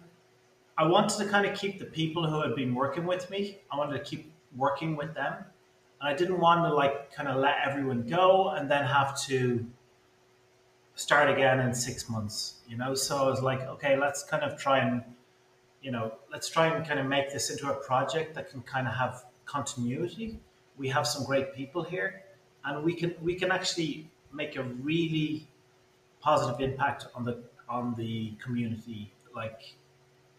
[0.76, 3.58] I wanted to kind of keep the people who had been working with me.
[3.70, 5.34] I wanted to keep working with them,
[6.00, 9.64] and I didn't want to like kind of let everyone go and then have to
[11.00, 12.60] start again in six months.
[12.68, 15.02] You know, so I was like, okay, let's kind of try and
[15.82, 18.86] you know, let's try and kind of make this into a project that can kind
[18.86, 20.38] of have continuity.
[20.76, 22.22] We have some great people here,
[22.64, 25.48] and we can we can actually make a really
[26.20, 29.74] positive impact on the on the community like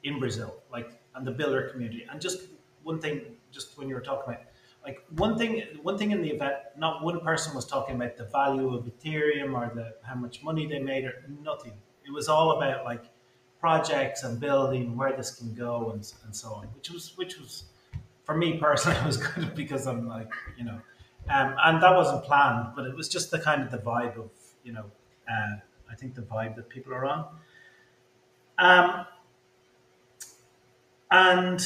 [0.03, 2.05] in Brazil, like and the builder community.
[2.09, 2.41] And just
[2.83, 4.43] one thing, just when you were talking about,
[4.83, 8.25] like one thing, one thing in the event, not one person was talking about the
[8.25, 11.73] value of Ethereum or the how much money they made or nothing.
[12.05, 13.03] It was all about like
[13.59, 17.65] projects and building where this can go and, and so on, which was which was
[18.23, 20.81] for me personally was good because I'm like you know,
[21.29, 24.31] um, and that wasn't planned, but it was just the kind of the vibe of
[24.63, 24.85] you know,
[25.29, 25.57] uh,
[25.91, 27.25] I think the vibe that people are on.
[28.57, 29.05] Um,
[31.11, 31.63] and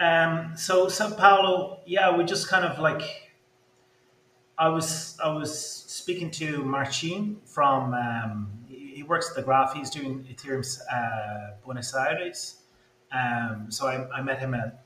[0.00, 3.30] um, so Sao Paulo, yeah, we just kind of like
[4.58, 9.74] I was I was speaking to Marcin from um, he works at the Graph.
[9.74, 12.56] He's doing Ethereum uh, Buenos Aires.
[13.12, 14.84] Um, so I, I, met him at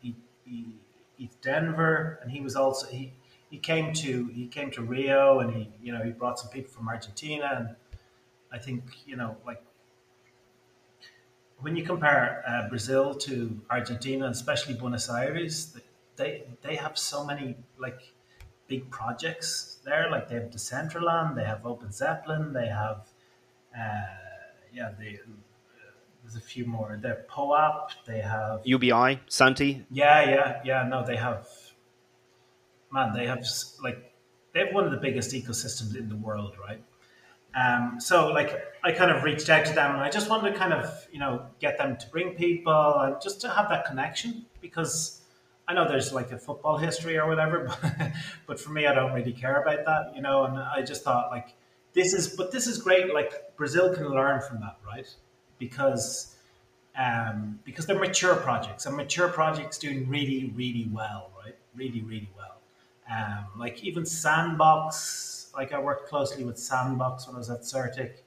[1.21, 3.13] ETHDenver, and he was also he
[3.51, 6.73] he came to he came to Rio, and he you know he brought some people
[6.73, 7.77] from Argentina, and
[8.53, 9.63] I think you know like
[11.65, 15.75] when you compare uh, Brazil to Argentina, and especially Buenos Aires,
[16.17, 18.01] they they have so many like
[18.69, 20.11] big projects there.
[20.11, 23.09] Like they have Decentraland, they have OpenZeppelin, they have
[23.75, 24.07] uh,
[24.75, 25.33] yeah, they, uh,
[26.23, 26.99] there's a few more.
[27.01, 29.87] They're POAP, they have UBI, Santi.
[29.91, 30.87] Yeah, yeah, yeah.
[30.87, 31.49] No, they have
[32.93, 33.43] man, they have
[33.83, 34.13] like
[34.53, 36.83] they have one of the biggest ecosystems in the world, right?
[37.55, 40.59] Um, so like I kind of reached out to them and I just wanted to
[40.59, 44.47] kind of, you know, get them to bring people and just to have that connection
[44.61, 45.21] because
[45.69, 48.13] I know there's like a football history or whatever, but,
[48.47, 51.31] but for me, I don't really care about that, you know, and I just thought
[51.31, 51.55] like
[51.93, 53.15] this is, but this is great.
[53.15, 55.07] Like Brazil can learn from that, right?
[55.59, 56.35] Because,
[56.99, 61.57] um, because they're mature projects and mature projects doing really, really well, right?
[61.77, 62.61] Really, really well.
[63.11, 68.19] Um, like even Sandbox, like I worked closely with Sandbox when I was at CertiK.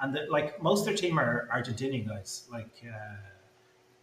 [0.00, 2.44] and the, like most of their team are Argentinian guys.
[2.50, 3.16] Like uh,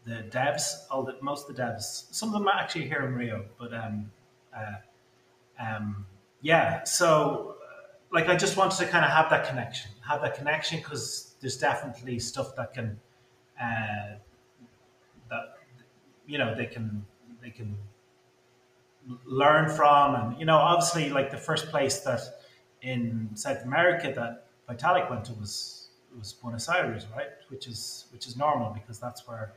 [0.06, 2.06] the devs, all the most of the devs.
[2.12, 4.12] Some of them are actually here in Rio, but um,
[4.56, 6.06] uh, um,
[6.42, 6.84] yeah.
[6.84, 10.80] So uh, like I just wanted to kind of have that connection, have that connection
[10.80, 13.00] because there's definitely stuff that can
[13.62, 14.16] uh,
[15.30, 15.56] that
[16.28, 17.06] you know they can
[17.42, 17.78] they can
[19.26, 22.22] learn from and you know obviously like the first place that
[22.82, 27.28] in South America that Vitalik went to was was Buenos Aires right?
[27.50, 29.54] Which is which is normal because that's where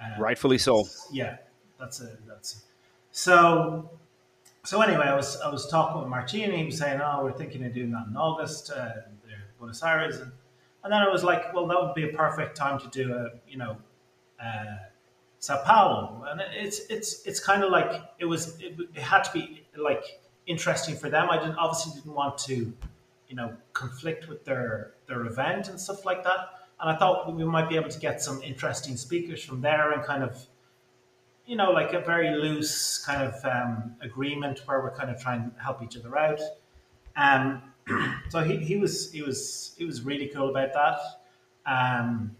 [0.00, 0.84] uh, rightfully so.
[1.10, 1.36] Yeah
[1.78, 2.58] that's a that's a,
[3.10, 3.90] so
[4.64, 7.64] so anyway I was I was talking with Martin he was saying oh we're thinking
[7.64, 8.90] of doing that in August uh,
[9.58, 10.16] Buenos Aires.
[10.16, 10.32] And,
[10.84, 13.30] and then I was like well that would be a perfect time to do a
[13.48, 13.76] you know
[14.42, 14.76] uh,
[15.42, 18.60] Sao Paulo, and it's it's it's kind of like it was.
[18.60, 20.04] It, it, had to be like
[20.46, 21.30] interesting for them.
[21.30, 22.72] I didn't obviously didn't want to,
[23.28, 26.38] you know, conflict with their their event and stuff like that.
[26.80, 30.02] And I thought we might be able to get some interesting speakers from there and
[30.02, 30.46] kind of,
[31.46, 35.50] you know, like a very loose kind of um, agreement where we're kind of trying
[35.50, 36.40] to help each other out.
[37.16, 37.62] Um,
[38.30, 40.98] so he, he was he was he was really cool about that.
[41.64, 42.36] Um,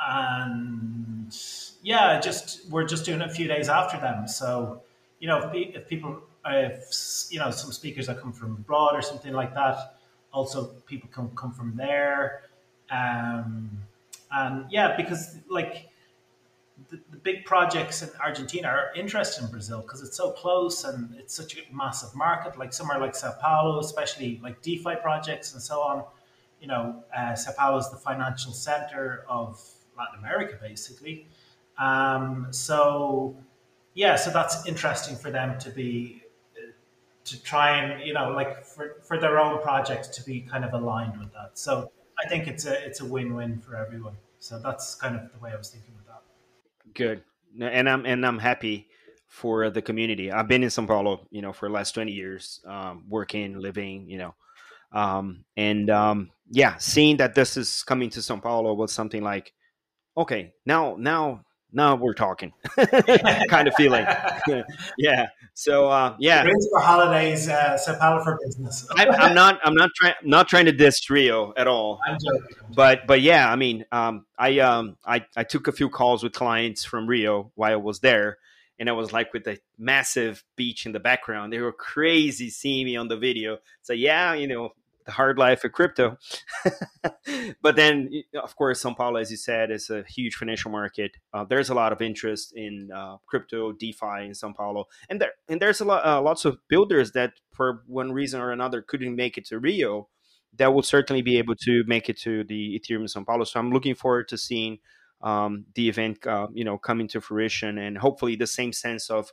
[0.00, 1.36] and
[1.82, 4.26] yeah, just we're just doing it a few days after them.
[4.28, 4.82] So
[5.20, 6.22] you know, if, if people,
[6.52, 9.98] if you know, some speakers that come from abroad or something like that,
[10.32, 12.42] also people can come from there.
[12.90, 13.70] Um,
[14.30, 15.88] and yeah, because like
[16.90, 21.14] the, the, big projects in Argentina are interested in Brazil because it's so close and
[21.16, 22.58] it's such a massive market.
[22.58, 26.04] Like somewhere like Sao Paulo, especially like DeFi projects and so on.
[26.60, 29.60] You know, uh, Sao Paulo is the financial center of
[29.96, 31.26] Latin America, basically.
[31.78, 33.36] Um, so,
[33.94, 36.17] yeah, so that's interesting for them to be
[37.28, 40.72] to try and you know like for, for their own project to be kind of
[40.72, 41.58] aligned with that.
[41.58, 41.90] So
[42.22, 44.16] I think it's a it's a win win for everyone.
[44.38, 46.22] So that's kind of the way I was thinking of that.
[46.94, 47.22] Good,
[47.60, 48.88] and I'm and I'm happy
[49.26, 50.32] for the community.
[50.32, 54.08] I've been in São Paulo, you know, for the last twenty years, um, working, living,
[54.08, 54.34] you know,
[54.92, 59.52] um, and um, yeah, seeing that this is coming to São Paulo was something like
[60.16, 62.52] okay, now now now we're talking
[63.48, 64.06] kind of feeling.
[64.98, 65.26] yeah.
[65.54, 66.44] So uh, yeah.
[66.44, 68.86] For holidays, uh, Sao Paulo for business.
[68.96, 69.60] I, am not.
[69.64, 70.14] I'm not trying.
[70.22, 72.00] Not trying to diss Rio at all.
[72.06, 72.56] I'm joking.
[72.74, 76.32] But but yeah, I mean, um, I um, I I took a few calls with
[76.32, 78.38] clients from Rio while I was there,
[78.78, 81.52] and I was like with the massive beach in the background.
[81.52, 83.58] They were crazy seeing me on the video.
[83.82, 84.70] So yeah, you know,
[85.08, 86.18] the hard life of crypto.
[87.62, 88.10] but then,
[88.42, 91.12] of course, Sao Paulo, as you said, is a huge financial market.
[91.32, 95.32] Uh, there's a lot of interest in uh, crypto, DeFi in Sao Paulo, and there
[95.48, 99.16] and there's a lot, uh, lots of builders that, for one reason or another, couldn't
[99.16, 100.08] make it to Rio.
[100.58, 103.44] That will certainly be able to make it to the Ethereum Sao Paulo.
[103.44, 104.78] So I'm looking forward to seeing
[105.22, 109.32] um, the event, uh, you know, coming to fruition, and hopefully the same sense of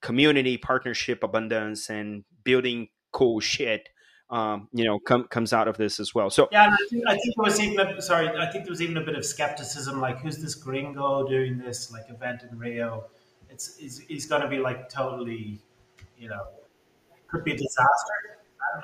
[0.00, 3.88] community partnership abundance and building cool shit
[4.32, 6.30] um, you know, com- comes out of this as well.
[6.30, 8.80] So yeah, I think, I think, there was even a, sorry, I think there was
[8.80, 13.04] even a bit of skepticism, like who's this gringo doing this like event in Rio?
[13.50, 15.60] It's he's, he's going to be like totally,
[16.18, 16.46] you know,
[17.28, 18.38] could be a disaster.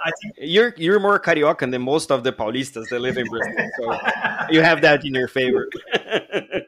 [0.05, 3.55] I think you're you're more carioca than most of the Paulistas that live in Brazil,
[3.81, 3.99] so
[4.51, 5.71] you have that in your favor.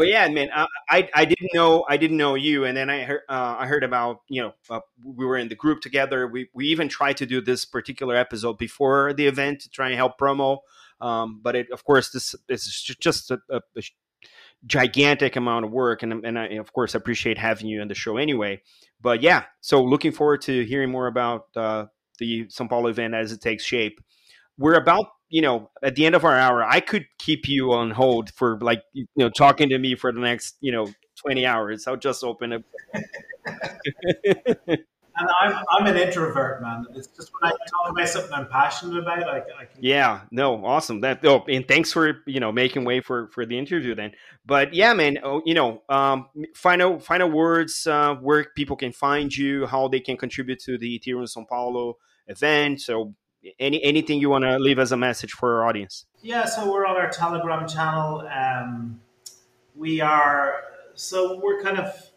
[0.00, 3.02] but yeah, man, I, I, I didn't know I didn't know you, and then I
[3.02, 6.26] heard uh, I heard about you know uh, we were in the group together.
[6.26, 9.96] We we even tried to do this particular episode before the event to try and
[9.96, 10.60] help promo.
[11.02, 13.82] Um, but it, of course, this this is just a, a, a,
[14.64, 18.16] gigantic amount of work, and and I of course appreciate having you on the show
[18.16, 18.62] anyway.
[19.02, 21.86] But yeah, so looking forward to hearing more about uh,
[22.18, 24.00] the Sao Paulo event as it takes shape.
[24.56, 27.90] We're about you know, at the end of our hour, I could keep you on
[27.92, 31.86] hold for like, you know, talking to me for the next, you know, 20 hours.
[31.86, 32.64] I'll just open it.
[35.20, 36.86] and I'm, I'm an introvert, man.
[36.94, 39.78] It's just when I talk about something I'm passionate about, I, I can.
[39.80, 41.00] Yeah, no, awesome.
[41.02, 44.12] That oh, and thanks for you know making way for for the interview then.
[44.46, 49.34] But yeah, man, oh, you know, um, final final words uh, where people can find
[49.34, 52.80] you, how they can contribute to the Ethereum Sao Paulo event.
[52.80, 53.14] So
[53.58, 56.06] any anything you want to leave as a message for our audience?
[56.22, 58.28] Yeah, so we're on our Telegram channel.
[58.28, 59.00] Um,
[59.74, 60.62] we are
[60.94, 62.10] so we're kind of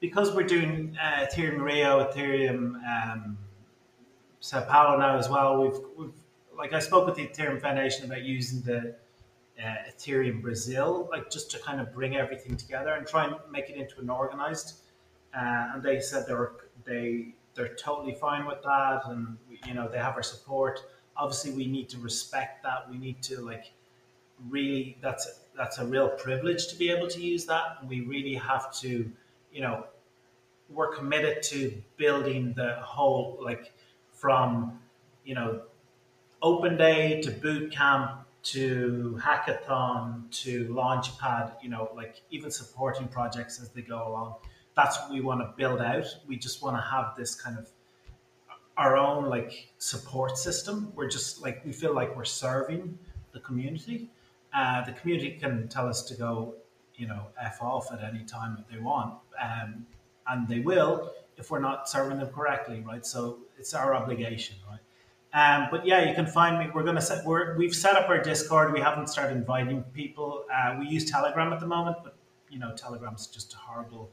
[0.00, 3.38] because we're doing uh, Ethereum Rio, Ethereum um,
[4.40, 5.62] Sao Paulo now as well.
[5.62, 6.12] We've, we've
[6.56, 8.94] like I spoke with the Ethereum Foundation about using the
[9.58, 13.70] uh, Ethereum Brazil, like just to kind of bring everything together and try and make
[13.70, 14.80] it into an organized.
[15.34, 16.52] Uh, and they said they were
[16.84, 19.36] they they're totally fine with that, and
[19.66, 20.80] you know they have our support.
[21.16, 22.88] obviously we need to respect that.
[22.88, 23.72] We need to like
[24.48, 27.78] really that's that's a real privilege to be able to use that.
[27.80, 29.10] And we really have to,
[29.52, 29.86] you know,
[30.70, 31.58] we're committed to
[31.96, 33.72] building the whole like
[34.12, 34.78] from
[35.24, 35.62] you know
[36.40, 38.20] open day to boot camp
[38.54, 44.36] to hackathon to launchpad you know like even supporting projects as they go along
[44.78, 47.68] that's what we want to build out we just want to have this kind of
[48.76, 52.96] our own like support system we're just like we feel like we're serving
[53.32, 54.08] the community
[54.54, 56.54] uh, the community can tell us to go
[56.94, 59.84] you know f off at any time that they want um,
[60.28, 64.78] and they will if we're not serving them correctly right so it's our obligation right
[65.34, 66.70] um, but yeah, you can find me.
[66.74, 67.22] We're to set.
[67.22, 68.72] We're, we've set up our Discord.
[68.72, 70.46] We haven't started inviting people.
[70.50, 72.16] Uh, we use Telegram at the moment, but
[72.48, 74.10] you know, Telegram's just a horrible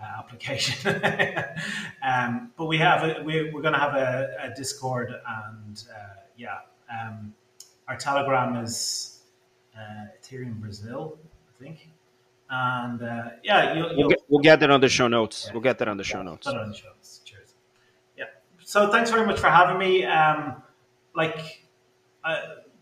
[0.00, 1.02] uh, application.
[2.02, 3.02] um, but we have.
[3.02, 6.58] A, we, we're going to have a, a, Discord, and uh, yeah,
[6.90, 7.34] um,
[7.88, 9.20] our Telegram is
[9.76, 11.18] uh, Ethereum Brazil,
[11.48, 11.90] I think.
[12.48, 15.46] And uh, yeah, you'll, you'll, we'll, get, we'll get that on the show notes.
[15.46, 16.46] Yeah, we'll get that on the show notes.
[16.46, 17.54] Put it on the show notes Cheers.
[18.16, 18.24] Yeah.
[18.62, 20.04] so thanks very much for having me.
[20.04, 20.62] Um,
[21.14, 21.64] like
[22.22, 22.40] uh,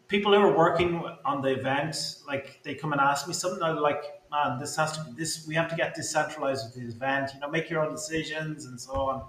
[0.08, 1.96] people who are working on the event,
[2.26, 3.62] like they come and ask me something.
[3.62, 4.02] I'm like,
[4.34, 5.46] man, this has to be this.
[5.46, 7.30] We have to get decentralized with the event.
[7.34, 9.22] You know, make your own decisions and so on.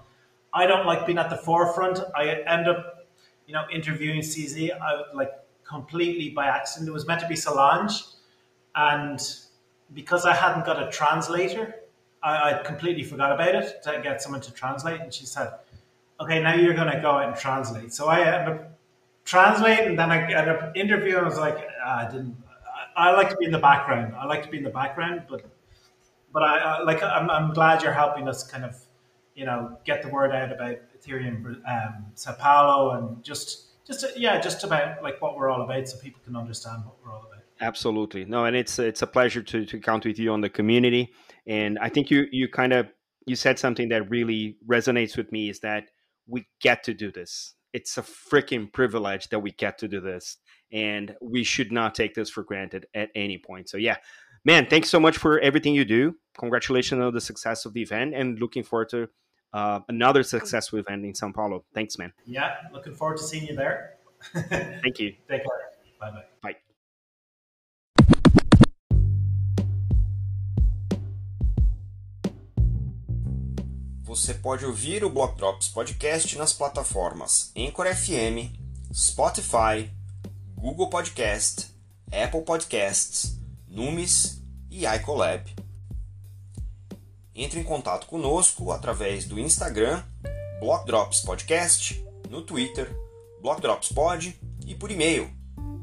[0.54, 2.00] I don't like being at the forefront.
[2.16, 3.08] I end up,
[3.48, 4.72] you know, interviewing CZ.
[4.80, 5.34] I like
[5.64, 6.90] completely by accident.
[6.90, 8.04] It was meant to be Solange,
[8.76, 9.20] and
[9.94, 11.76] because I hadn't got a translator,
[12.24, 15.02] I, I completely forgot about it to get someone to translate.
[15.02, 15.52] And she said
[16.20, 17.94] okay, now you're going to go out and translate.
[17.94, 18.72] So I end up
[19.26, 21.24] translating, and then I end up interviewing.
[21.24, 22.38] I was like, ah, I didn't.
[22.96, 24.14] I, like to be in the background.
[24.16, 25.46] I like to be in the background, but
[26.34, 27.02] but I, I like.
[27.02, 28.76] I'm, I'm glad you're helping us kind of,
[29.36, 34.40] you know, get the word out about Ethereum, um, Sao Paulo, and just just yeah,
[34.40, 37.44] just about like what we're all about, so people can understand what we're all about.
[37.62, 41.14] Absolutely, no, and it's it's a pleasure to to count with you on the community.
[41.48, 42.88] And I think you you kind of
[43.26, 45.86] you said something that really resonates with me is that
[46.28, 47.54] we get to do this.
[47.74, 50.38] It's a freaking privilege that we get to do this.
[50.76, 53.70] And we should not take this for granted at any point.
[53.70, 53.96] So, yeah,
[54.44, 56.16] man, thanks so much for everything you do.
[56.38, 59.08] Congratulations on the success of the event and looking forward to
[59.54, 61.64] uh, another successful event in Sao Paulo.
[61.74, 62.12] Thanks, man.
[62.26, 63.94] Yeah, looking forward to seeing you there.
[64.84, 65.14] Thank you.
[65.30, 65.72] Take care.
[66.00, 66.24] Bye bye.
[66.42, 66.56] Bye.
[74.04, 78.50] Você pode ouvir o Block Drops Podcast nas plataformas Anchor FM,
[78.94, 79.90] Spotify,
[80.66, 81.70] Google Podcast,
[82.12, 84.42] Apple Podcasts, Numis
[84.72, 85.48] e iColab.
[87.36, 90.04] Entre em contato conosco através do Instagram,
[90.60, 92.90] Block Drops Podcast, no Twitter,
[93.44, 94.36] Block Drops Pod
[94.66, 95.30] e por e-mail,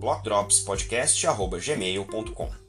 [0.00, 2.61] blockdropspodcast.gmail.com.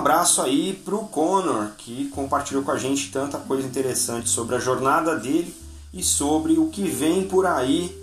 [0.00, 4.58] abraço aí para o Conor, que compartilhou com a gente tanta coisa interessante sobre a
[4.58, 5.54] jornada dele
[5.92, 7.94] e sobre o que vem por aí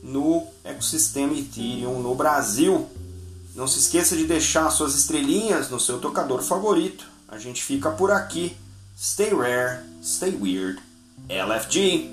[0.00, 2.88] no ecossistema Ethereum no Brasil.
[3.54, 7.04] Não se esqueça de deixar suas estrelinhas no seu tocador favorito.
[7.26, 8.56] A gente fica por aqui.
[8.96, 10.80] Stay rare, stay weird.
[11.28, 12.10] LFG.